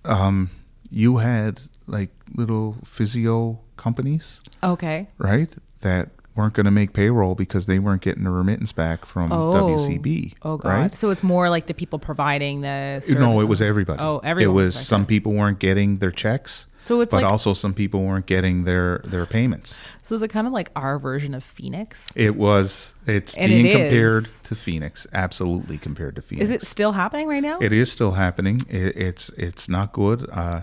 [0.05, 0.49] um,
[0.89, 5.07] you had like little physio companies, Okay.
[5.17, 5.49] right?
[5.81, 9.51] That weren't going to make payroll because they weren't getting the remittance back from Oh.
[9.53, 10.35] WCB.
[10.43, 10.69] Oh god.
[10.69, 10.95] right?
[10.95, 13.03] So it's more like the people providing the.
[13.17, 13.99] No, it was everybody.
[14.01, 16.67] Oh, It everyone was was some people weren't getting their checks.
[16.79, 19.77] So it's but like also some people weren't getting their their payments.
[20.03, 22.05] so is it kind of like our version of Phoenix?
[22.15, 22.93] It was.
[23.07, 25.05] It's And being it compared to Phoenix.
[25.11, 26.43] Absolutely compared to Phoenix.
[26.49, 27.57] Is it still happening right now?
[27.59, 28.61] It is still happening.
[28.69, 30.29] It, it's it's not good.
[30.31, 30.61] Uh,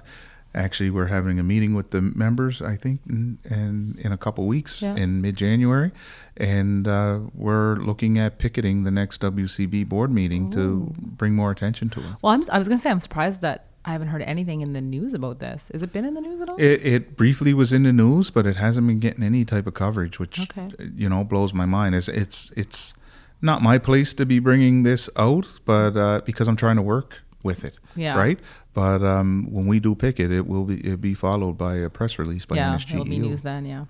[0.54, 2.62] actually, we're having a meeting with the members.
[2.62, 4.96] I think in in, in a couple weeks Yeah.
[4.96, 5.90] in mid January,
[6.36, 11.88] and uh, we're looking at picketing the next WCB board meeting to bring more attention
[11.90, 12.06] to it.
[12.22, 14.72] well, I'm, I was going to say I'm surprised that I haven't heard anything in
[14.72, 15.70] the news about this.
[15.72, 16.56] Has it been in the news at all?
[16.56, 19.74] It, it briefly was in the news, but it hasn't been getting any type of
[19.74, 20.68] coverage, which Okay.
[20.96, 21.94] you know blows my mind.
[21.94, 22.94] It's it's it's
[23.42, 27.18] not my place to be bringing this out, but uh, because I'm trying to work
[27.42, 28.16] with it, Yeah.
[28.16, 28.38] right.
[28.74, 31.88] But um, when we do pick it, it will be it be followed by a
[31.88, 32.92] press release by yeah, NSGEU.
[32.92, 33.64] it'll be news then.
[33.64, 33.84] Yeah.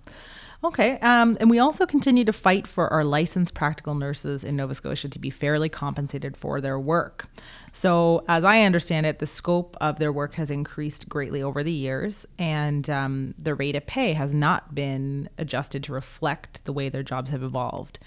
[0.65, 0.99] Okay.
[1.01, 5.11] Um, and we also continue to fight for our licensed practical nurses in Nova Scotia
[5.11, 7.29] to be fairly compensated for their work.
[7.73, 11.73] So, as I understand it, the scope of their work has increased greatly over the
[11.73, 16.89] years, and um, the rate of pay has not been adjusted to reflect the way
[16.89, 17.99] their jobs have evolved.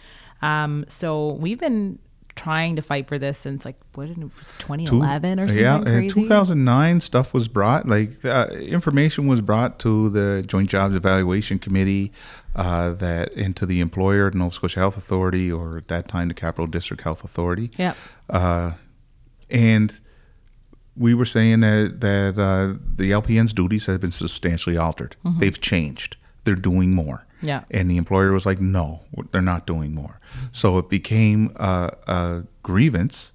[0.41, 1.99] Um, so, we've been
[2.37, 6.05] trying to fight for this since like what it was 2011 or something yeah, crazy.
[6.05, 11.59] in 2009, stuff was brought, like uh, information was brought to the Joint Jobs Evaluation
[11.59, 12.13] Committee,
[12.55, 16.67] uh, that into the employer, Nova Scotia Health Authority, or at that time the Capital
[16.67, 17.71] District Health Authority.
[17.77, 17.95] Yeah.
[18.29, 18.73] Uh,
[19.49, 19.99] and
[20.95, 25.15] we were saying that that uh, the LPN's duties have been substantially altered.
[25.39, 26.17] They've changed.
[26.43, 27.25] They're doing more.
[27.41, 27.63] Yeah.
[27.69, 30.16] And the employer was like, no, they're not doing more.
[30.51, 33.31] So it became a, a grievance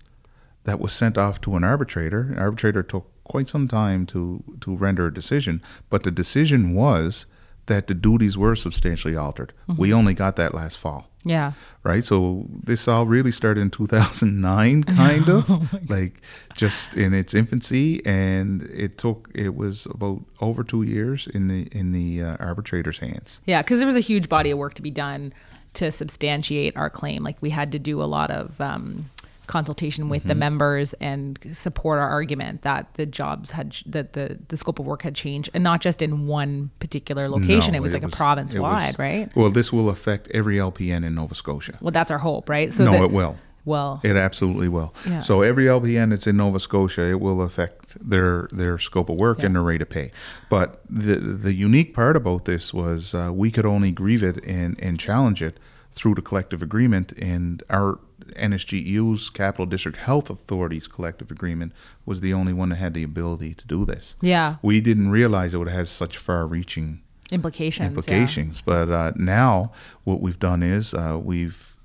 [0.64, 2.20] that was sent off to an arbitrator.
[2.32, 7.26] An arbitrator took quite some time to, to render a decision, but the decision was
[7.66, 9.52] that the duties were substantially altered.
[9.78, 11.52] We only got that last fall Yeah.
[11.84, 12.04] right?
[12.04, 16.20] So this all really started in 2009, kind of like
[16.56, 21.68] just in its infancy, and it took it was about over two years in the
[21.70, 23.40] in the uh, arbitrator's hands.
[23.46, 25.32] Yeah, because there was a huge body of work to be done
[25.74, 27.22] to substantiate our claim.
[27.24, 29.10] Like we had to do a lot of um,
[29.46, 30.28] consultation with Mm-hmm.
[30.28, 34.86] the members and support our argument that the jobs had that the the scope of
[34.86, 37.72] work had changed, and not just in one particular location.
[37.72, 39.34] No, it was like a province wide, was- right?
[39.36, 41.78] Well, this will affect every LPN in Nova Scotia.
[41.80, 42.72] Well, that's our hope, right?
[42.72, 43.36] So no, that- it will.
[43.64, 44.92] Well, It absolutely will.
[45.08, 45.20] Yeah.
[45.20, 49.38] So every LPN that's in Nova Scotia, it will affect their their scope of work
[49.38, 49.52] and Yeah.
[49.54, 50.10] their rate of pay.
[50.48, 54.78] But the the unique part about this was uh, we could only grieve it and
[54.82, 55.58] and challenge it
[55.92, 57.98] through the collective agreement, and our
[58.36, 61.72] NSGEU's Capital District Health Authority's collective agreement
[62.06, 64.16] was the only one that had the ability to do this.
[64.22, 67.82] yeah, We didn't realize it would have such far-reaching implications.
[67.84, 67.88] yeah.
[67.88, 68.62] implications.
[68.62, 69.72] But uh, now
[70.04, 71.76] what we've done is uh, we've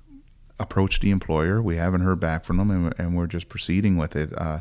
[0.60, 1.62] approached the employer.
[1.62, 4.32] We haven't heard back from them, and, and we're just proceeding with it.
[4.36, 4.60] Uh,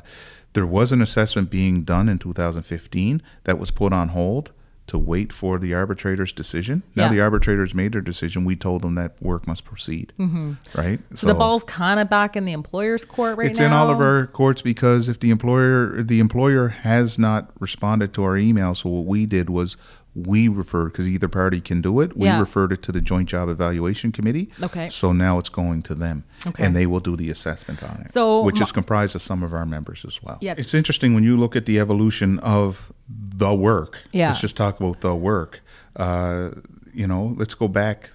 [0.58, 4.51] there was an assessment being done in 2015 that was put on hold
[4.88, 6.82] to wait for the arbitrator's decision.
[6.95, 7.10] Now Yeah.
[7.12, 8.43] the arbitrators made their decision.
[8.43, 10.14] We told them that work must proceed.
[10.18, 10.53] Mm-hmm.
[10.76, 10.99] Right.
[11.14, 13.68] So, the ball's kind of back in the employer's court right it's now.
[13.68, 18.24] in all of our courts because if the employer the employer has not responded to
[18.24, 19.78] our email, so what we did was
[20.26, 22.18] we referred because either party can do it.
[22.18, 22.39] We Yeah.
[22.39, 24.49] referred it to the Joint Job Evaluation Committee.
[24.63, 24.89] Okay.
[24.89, 26.63] So now it's going to them, Okay.
[26.63, 28.11] and they will do the assessment on it.
[28.11, 30.39] So which is comprised of some of our members as well.
[30.41, 30.55] Yeah.
[30.57, 33.99] It's interesting when you look at the evolution of the work.
[34.11, 34.30] Yeah.
[34.30, 35.59] Let's just talk about the work.
[35.95, 36.49] Uh,
[36.93, 38.09] you know, let's go back.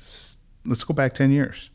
[0.65, 1.71] Let's go back ten years.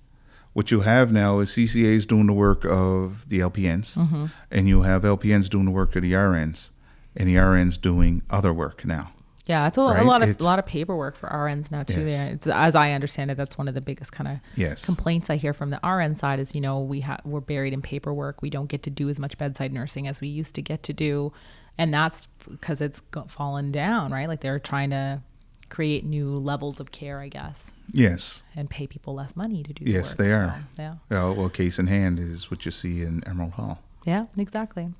[0.53, 4.25] What you have now is CCAs doing the work of the LPNs, Mm-hmm.
[4.51, 6.71] and you have LPNs doing the work of the RNs,
[7.15, 9.11] and the RNs doing other work now.
[9.47, 12.05] Yeah, it's a, a lot of It's- a lot of paperwork for RNs now too.
[12.05, 12.39] Yes.
[12.45, 14.85] Yeah, as I understand it, that's one of the biggest kind of Yes.
[14.85, 17.81] complaints I hear from the RN side is you know we ha- we're buried in
[17.81, 18.41] paperwork.
[18.41, 20.93] We don't get to do as much bedside nursing as we used to get to
[20.93, 21.31] do,
[21.77, 24.27] and that's because it's fallen down, right?
[24.27, 25.21] Like they're trying to
[25.69, 28.41] create new levels of care, I guess, Yes.
[28.55, 29.83] and pay people less money to do.
[29.83, 30.63] the Yes, work, they so, are.
[30.79, 30.93] yeah.
[31.09, 33.79] Well, well, case in hand is what you see in Emerald Hall.
[34.07, 34.93] Yeah, exactly.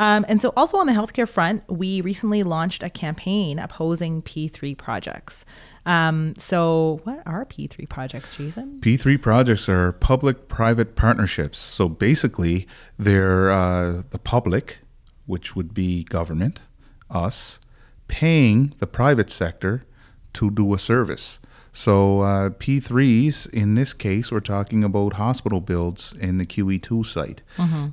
[0.00, 4.76] Um, and so, also on the healthcare front, we recently launched a campaign opposing P3
[4.76, 5.44] projects.
[5.86, 8.80] Um, so, what are P3 projects, Jason?
[8.80, 11.56] P3 projects are public private partnerships.
[11.56, 12.66] So basically,
[12.98, 14.78] they're uh, the public,
[15.26, 16.62] which would be government,
[17.08, 17.60] us,
[18.08, 19.84] paying the private sector
[20.32, 21.38] to do a service.
[21.72, 27.42] So uh, P3s, in this case, we're talking about hospital builds in the QE2 site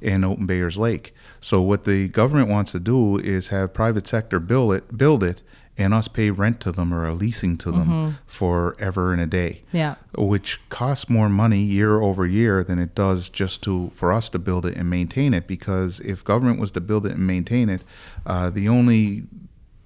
[0.01, 1.13] in Open Bayers Lake.
[1.41, 5.41] So what the government wants to do is have private sector build it, build it,
[5.77, 9.61] and us pay rent to them or a leasing to them forever and a day
[9.73, 9.95] Yeah.
[10.17, 14.39] which costs more money year over year than it does just to for us to
[14.39, 15.47] build it and maintain it.
[15.47, 17.81] Because if government was to build it and maintain it,
[18.25, 19.23] uh, the only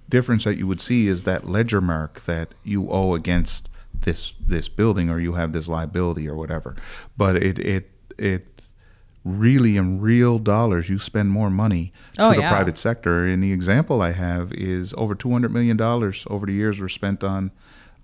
[0.10, 3.69] difference that you would see is that ledger mark that you owe against
[4.02, 6.76] this this building or you have this liability or whatever.
[7.18, 8.46] But it it it
[9.26, 12.50] really in real dollars you spend more money to Oh, the yeah.
[12.50, 16.80] private sector and the example i have is over 200 million dollars over the years
[16.80, 17.52] were spent on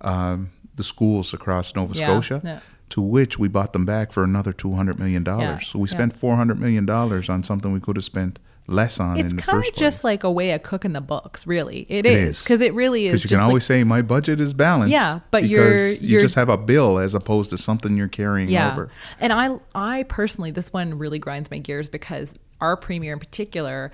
[0.01, 2.59] um, the schools across nova Yeah, scotia yeah.
[2.89, 6.59] to which we bought them back for another 200 million dollars so we spent 400
[6.59, 8.37] million dollars on something we could have spent
[8.67, 11.45] less on It's in the kind of just like a way of cooking the books,
[11.45, 11.85] really.
[11.89, 12.43] It is is.
[12.43, 13.21] because it really is.
[13.21, 16.21] because you can always like, say my budget is balanced Yeah, but you're- you you're-
[16.21, 18.71] just have a bill as opposed to something you're carrying yeah.
[18.71, 18.89] over
[19.19, 23.91] And I, I personally, this one really grinds my gears because our premier in particular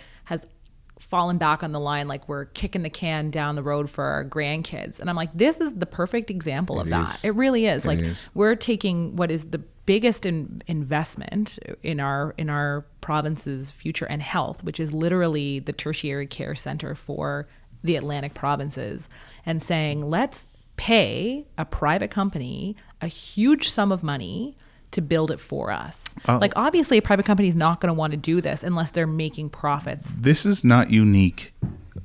[1.02, 4.24] fallen back on the line like we're kicking the can down the road for our
[4.24, 5.00] grandkids.
[5.00, 7.16] And I'm like, this is the perfect example of It that.
[7.16, 7.24] is.
[7.26, 7.84] It really is.
[7.84, 8.30] It like is.
[8.34, 14.22] we're taking what is the biggest in, investment in our in our province's future and
[14.22, 17.48] health, which is literally the tertiary care center for
[17.84, 19.10] the Atlantic provinces,
[19.46, 20.46] and saying, let's
[20.78, 24.56] pay a private company a huge sum of money
[24.92, 26.14] to build it for us.
[26.28, 26.38] Oh.
[26.38, 29.08] Like obviously a private company is not going to want to do this unless they're
[29.08, 30.10] making profits.
[30.10, 31.54] This is not unique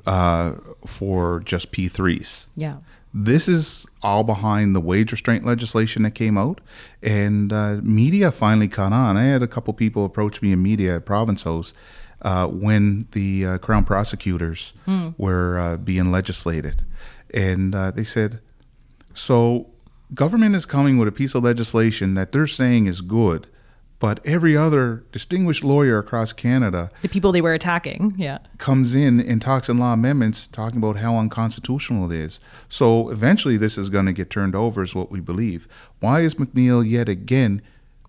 [0.07, 0.53] uh,
[0.87, 2.47] for just P3s.
[2.57, 2.77] Yeah.
[3.13, 6.61] This is all behind the wage restraint legislation that came out,
[7.03, 9.17] and uh, media finally caught on.
[9.17, 11.73] I had a couple people approach me in media at Province House
[12.21, 14.75] uh, when the uh, Crown prosecutors
[15.17, 16.85] were uh, being legislated,
[17.33, 18.41] and uh, they said,
[19.15, 19.71] "So,
[20.15, 23.47] government is coming with a piece of legislation that they're saying is good."
[23.99, 28.13] But every other distinguished lawyer across Canada The people they were attacking.
[28.19, 28.39] Yeah.
[28.59, 32.39] comes in and talks in law amendments talking about how unconstitutional it is.
[32.69, 35.67] So eventually this is going to get turned over, is what we believe.
[36.01, 37.63] Why is McNeil yet again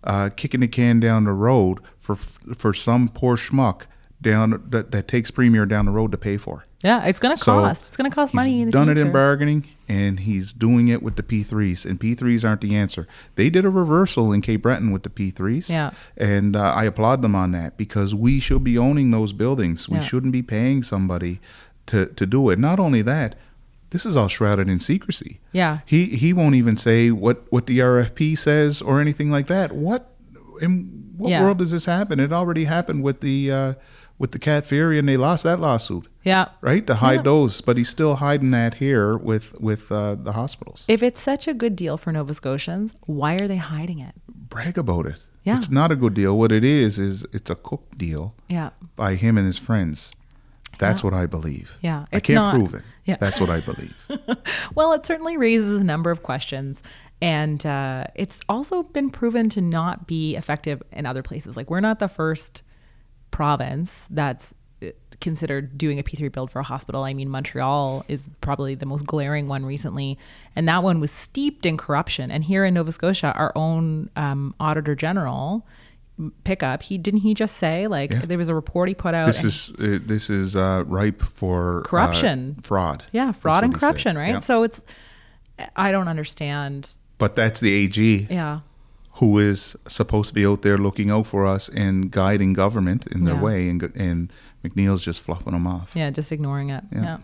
[0.03, 3.83] uh, kicking the can down the road for for some poor schmuck
[4.21, 6.65] down that, that takes Premier down the road to pay for?
[6.83, 7.87] Yeah, it's going to So cost.
[7.87, 9.01] It's going to cost money He's in the done future.
[9.01, 11.85] it in bargaining, and he's doing it with the P3s.
[11.85, 13.07] And P3s aren't the answer.
[13.35, 15.69] They did a reversal in Cape Breton with the P3s.
[15.69, 15.91] Yeah.
[16.17, 19.87] And uh, I applaud them on that because we should be owning those buildings.
[19.87, 20.03] We Yeah.
[20.03, 21.39] shouldn't be paying somebody
[21.87, 22.59] to, to do it.
[22.59, 23.35] Not only that,
[23.91, 25.39] this is all shrouded in secrecy.
[25.53, 25.79] Yeah.
[25.85, 29.71] He he won't even say what, what the RFP says or anything like that.
[29.71, 30.11] What
[30.59, 31.41] in what Yeah.
[31.43, 32.19] world does this happen?
[32.19, 33.73] It already happened with the uh,
[34.19, 36.45] with the Cat ferry, and they lost that lawsuit Yeah.
[36.61, 37.21] right to hide Yeah.
[37.31, 41.47] those but he's still hiding that here with with uh, the hospitals If it's such
[41.47, 44.13] a good deal for Nova Scotians, why are they hiding it?
[44.49, 45.57] brag about it Yeah.
[45.57, 48.69] it's not a good deal what it is is it's a cook deal Yeah.
[48.95, 50.11] by him and his friends
[50.79, 51.09] that's Yeah.
[51.09, 53.17] what i believe Yeah, i can't not- prove it yeah.
[53.19, 53.95] that's what i believe
[54.75, 56.81] Well, it certainly raises a number of questions.
[57.21, 61.57] And uh, it's also been proven to not be effective in other places.
[61.57, 62.61] Like, we're not the first
[63.37, 64.87] province that's uh,
[65.21, 67.03] considered doing a P3 build for a hospital.
[67.03, 70.17] I mean, Montreal is probably the most glaring one recently.
[70.55, 72.31] And that one was steeped in corruption.
[72.31, 75.65] And here in Nova Scotia, our own um, Auditor General
[76.43, 78.25] pickup he didn't he just say like Yeah.
[78.25, 81.81] there was a report he put out this is uh, this is uh, ripe for
[81.81, 82.57] uh, Corruption.
[82.63, 83.79] fraud yeah fraud and said.
[83.79, 84.39] corruption right Yeah.
[84.39, 84.81] so it's
[85.75, 86.79] i don't understand
[87.19, 87.97] but that's the ag
[88.31, 88.61] yeah
[89.17, 93.25] who is supposed to be out there looking out for us and guiding government in
[93.25, 93.41] their Yeah.
[93.41, 94.31] way and, and
[94.63, 96.83] mcneil's just fluffing them off Yeah, just ignoring it.
[96.91, 97.03] Yeah.
[97.03, 97.17] Yeah.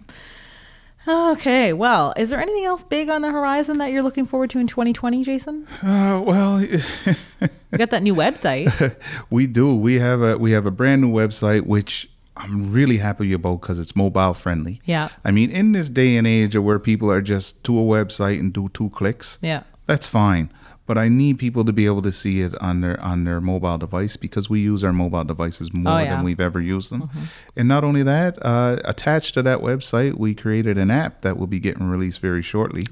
[1.32, 1.74] Okay.
[1.74, 4.68] Well, is there anything else big on the horizon that you're looking forward to in
[4.68, 5.68] 2020, Jason?
[5.84, 8.96] uh, well You got that new website.
[9.30, 9.76] we do.
[9.76, 13.80] We have a we have a brand new website which I'm really happy about because
[13.80, 14.80] it's mobile friendly.
[14.86, 15.10] Yeah.
[15.26, 18.40] I mean, in this day and age of where people are just to a website
[18.40, 19.64] and do two clicks, Yeah.
[19.86, 20.50] that's fine.
[20.86, 23.78] But I need people to be able to see it on their on their mobile
[23.78, 26.04] device because we use our mobile devices more Oh, yeah.
[26.08, 26.16] Mm-hmm.
[26.16, 27.10] than we've ever used them.
[27.56, 31.48] And not only that, uh, attached to that website, we created an app that will
[31.48, 32.84] be getting released very shortly,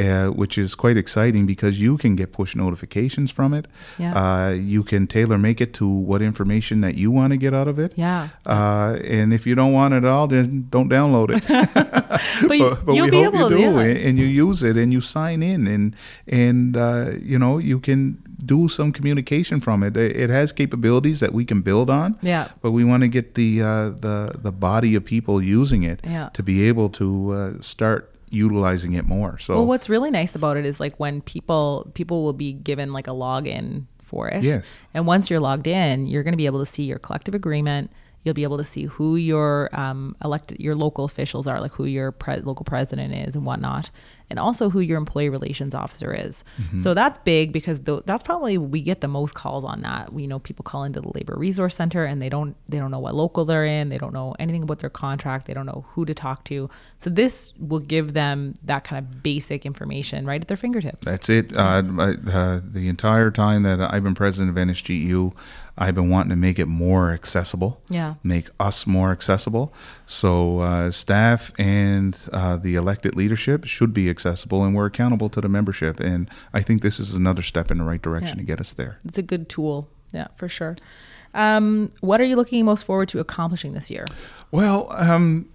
[0.00, 3.66] uh, which is quite exciting because you can get push notifications from it.
[3.98, 4.14] Yeah.
[4.14, 7.68] Uh, you can tailor make it to what information that you want to get out
[7.68, 7.92] of it.
[7.96, 8.30] Yeah.
[8.46, 11.44] Uh, and if you don't want it at all, then don't download it.
[12.48, 13.56] But, but you'll we be hope able you to.
[13.56, 13.80] do, Yeah.
[13.80, 15.94] and, and you use it, and you sign in, and
[16.26, 19.96] and uh, you know you can do some communication from it.
[19.96, 22.16] It has capabilities that we can build on.
[22.22, 22.48] Yeah.
[22.62, 26.28] But we want to get the uh, the the body of people using it Yeah.
[26.34, 29.38] to be able to uh, start utilizing it more.
[29.38, 32.92] So Well, what's really nice about it is like when people people will be given
[32.92, 34.42] like a login for it.
[34.42, 34.80] Yes.
[34.94, 37.90] And once you're logged in, you're going to be able to see your collective agreement.
[38.28, 41.86] You'll be able to see who your um, elected, your local officials are, like who
[41.86, 43.90] your pre- local president is and whatnot,
[44.28, 46.44] and also who your employee relations officer is.
[46.60, 46.78] Mm-hmm.
[46.80, 50.12] So that's big because th- that's probably we get the most calls on that.
[50.12, 52.98] We know people call into the labor resource center and they don't they don't know
[52.98, 56.04] what local they're in, they don't know anything about their contract, they don't know who
[56.04, 56.68] to talk to.
[56.98, 61.06] So this will give them that kind of basic information right at their fingertips.
[61.06, 61.56] That's it.
[61.56, 61.82] Uh,
[62.30, 65.34] uh, the entire time that I've been president of NSGEU,
[65.80, 67.80] I've been wanting to make it more accessible.
[67.88, 68.14] Yeah.
[68.24, 69.72] Make us more accessible.
[70.06, 75.40] So uh, staff and uh, the elected leadership should be accessible, and we're accountable to
[75.40, 76.00] the membership.
[76.00, 78.42] And I think this is another step in the right direction Yeah.
[78.42, 78.98] to get us there.
[79.04, 79.88] it's a good tool.
[80.12, 80.76] Yeah, for sure.
[81.34, 84.06] Um, what are you looking most forward to accomplishing this year?
[84.50, 85.46] Well, um,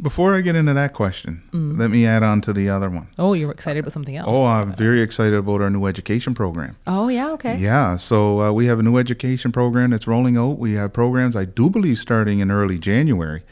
[0.00, 3.08] before I get into that question, let me add on to the other one.
[3.18, 4.26] Oh, you're excited about something else.
[4.28, 6.76] Oh, I'm very excited about our new education program.
[6.86, 7.30] Oh, yeah.
[7.32, 7.56] Okay.
[7.56, 10.58] Yeah, so uh, we have a new education program that's rolling out.
[10.58, 13.42] We have programs, I do believe, starting in early January,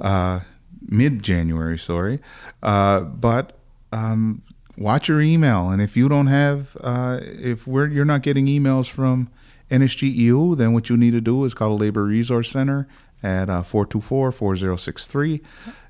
[0.00, 0.40] uh,
[0.88, 2.20] mid January, sorry.
[2.62, 3.56] Uh, but
[3.92, 4.42] um,
[4.76, 8.88] watch your email, and if you don't have, uh, if we're you're not getting emails
[8.88, 9.30] from
[9.70, 12.86] NSGEU, then what you need to do is call the Labor Resource Center
[13.26, 15.40] at uh, 424-4063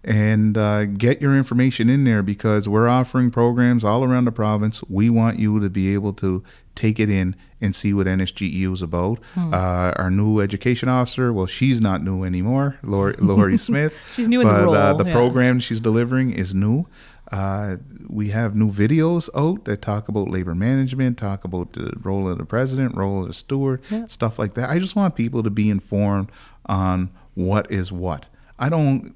[0.04, 4.82] and uh, get your information in there because we're offering programs all around the province.
[4.88, 6.42] We want you to be able to
[6.74, 9.18] take it in and see what NSGEU is about.
[9.34, 9.52] Hmm.
[9.52, 13.94] Uh, our new education officer, well, she's not new anymore, Lori, Lori Smith.
[14.14, 15.12] She's new in the but, Uh, the yeah.
[15.12, 16.86] program she's delivering is new.
[17.32, 17.76] Uh,
[18.08, 22.38] we have new videos out that talk about labor management, talk about the role of
[22.38, 24.06] the president, role of the steward, Yeah.
[24.06, 24.70] stuff like that.
[24.70, 26.30] I just want people to be informed
[26.66, 28.26] on what is what.
[28.58, 29.14] I don't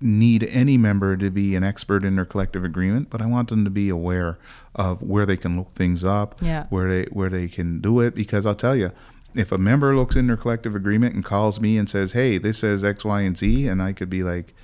[0.00, 3.64] need any member to be an expert in their collective agreement, but I want them
[3.64, 4.38] to be aware
[4.74, 6.66] of where they can look things up, Yeah.
[6.70, 8.14] where they where they can do it.
[8.14, 8.90] Because I'll tell you,
[9.34, 12.58] if a member looks in their collective agreement and calls me and says, "Hey, this
[12.58, 14.54] says X, Y, and Z," and I could be like,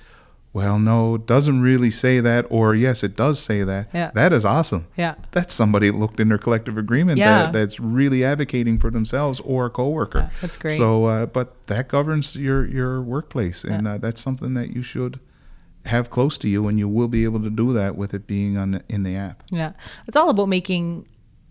[0.51, 4.11] "Well, no, it doesn't really say that," or "Yes, it does say that." Yeah.
[4.15, 4.87] That is awesome.
[4.97, 5.15] Yeah.
[5.31, 7.43] That's somebody that looked in their collective agreement Yeah.
[7.43, 10.19] that, that's really advocating for themselves or a coworker.
[10.19, 10.77] Yeah, that's great.
[10.77, 13.93] So, uh, but that governs your your workplace, and Yeah.
[13.93, 15.19] uh, that's something that you should
[15.85, 18.57] have close to you, and you will be able to do that with it being
[18.57, 19.43] on the, in the app.
[19.51, 19.71] Yeah.
[20.07, 21.05] It's all about making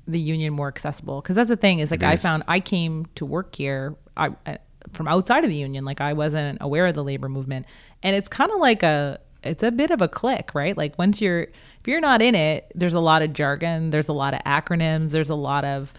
[0.06, 1.20] the union more accessible.
[1.20, 4.58] Because that's the thing is like I found I came to work here I, I-
[4.92, 5.84] from outside of the union.
[5.84, 7.66] Like I wasn't aware of the labor movement,
[8.02, 10.76] and it's kind of like a it's a bit of a clique, right?
[10.76, 14.12] Like once you're if you're not in it, there's a lot of jargon, there's a
[14.12, 15.92] lot of acronyms, there's a lot of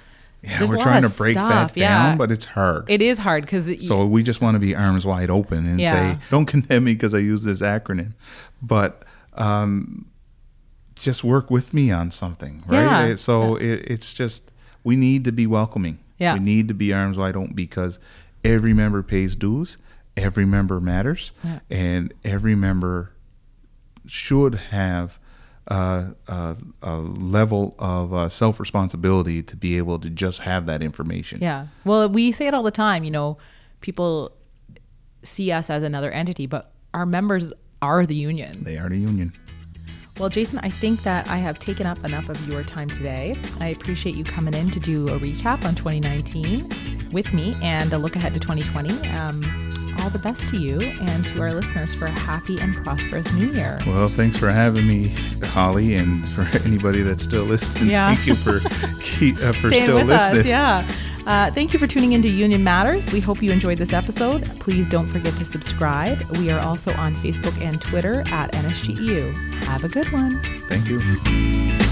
[0.44, 2.10] Yeah, we're trying to break stuff, that yeah.
[2.10, 2.86] down, but it's hard.
[2.90, 6.16] it is hard because so we just want to be arms wide open and Yeah.
[6.16, 8.14] say, "Don't condemn me because I use this acronym,"
[8.62, 9.04] but
[9.36, 10.06] um,
[10.96, 13.08] just work with me on something, right?
[13.10, 14.52] Yeah, so It, it's just
[14.84, 16.00] we need to be welcoming.
[16.18, 16.34] Yeah.
[16.34, 17.98] we need to be arms wide open because
[18.44, 19.78] every member pays dues,
[20.18, 21.60] every member matters, Yeah.
[21.70, 23.12] and every member
[24.06, 25.20] should have.
[25.72, 30.82] Uh, uh, a level of uh, self responsibility to be able to just have that
[30.82, 31.38] information.
[31.44, 31.68] Yeah.
[31.86, 33.04] Well, we say it all the time.
[33.04, 33.38] You know,
[33.80, 34.32] people
[35.22, 38.64] see us as another entity, but our members are the union.
[38.64, 39.32] They are the union.
[40.20, 43.38] Well, Jason, I think that I have taken up enough of your time today.
[43.62, 47.98] I appreciate you coming in to do a recap on 2019 with me and a
[47.98, 49.08] look ahead to 2020.
[49.12, 49.69] Um,
[50.02, 53.52] all the best to you and to our listeners for a happy and prosperous new
[53.52, 53.80] year.
[53.86, 55.10] Well, thanks for having me,
[55.44, 57.90] Holly, and for anybody that's still listening.
[57.90, 58.16] Yeah.
[58.16, 58.60] Thank you for
[59.02, 60.40] keep, uh, for Staying still with listening.
[60.40, 60.88] us, yeah.
[61.28, 63.06] Uh, thank you for tuning into Union Matters.
[63.12, 64.44] We hope you enjoyed this episode.
[64.60, 66.20] Please don't forget to subscribe.
[66.38, 69.36] We are also on Facebook and Twitter at NSGEU.
[69.66, 70.42] Have a good one.
[70.70, 71.89] Thank you.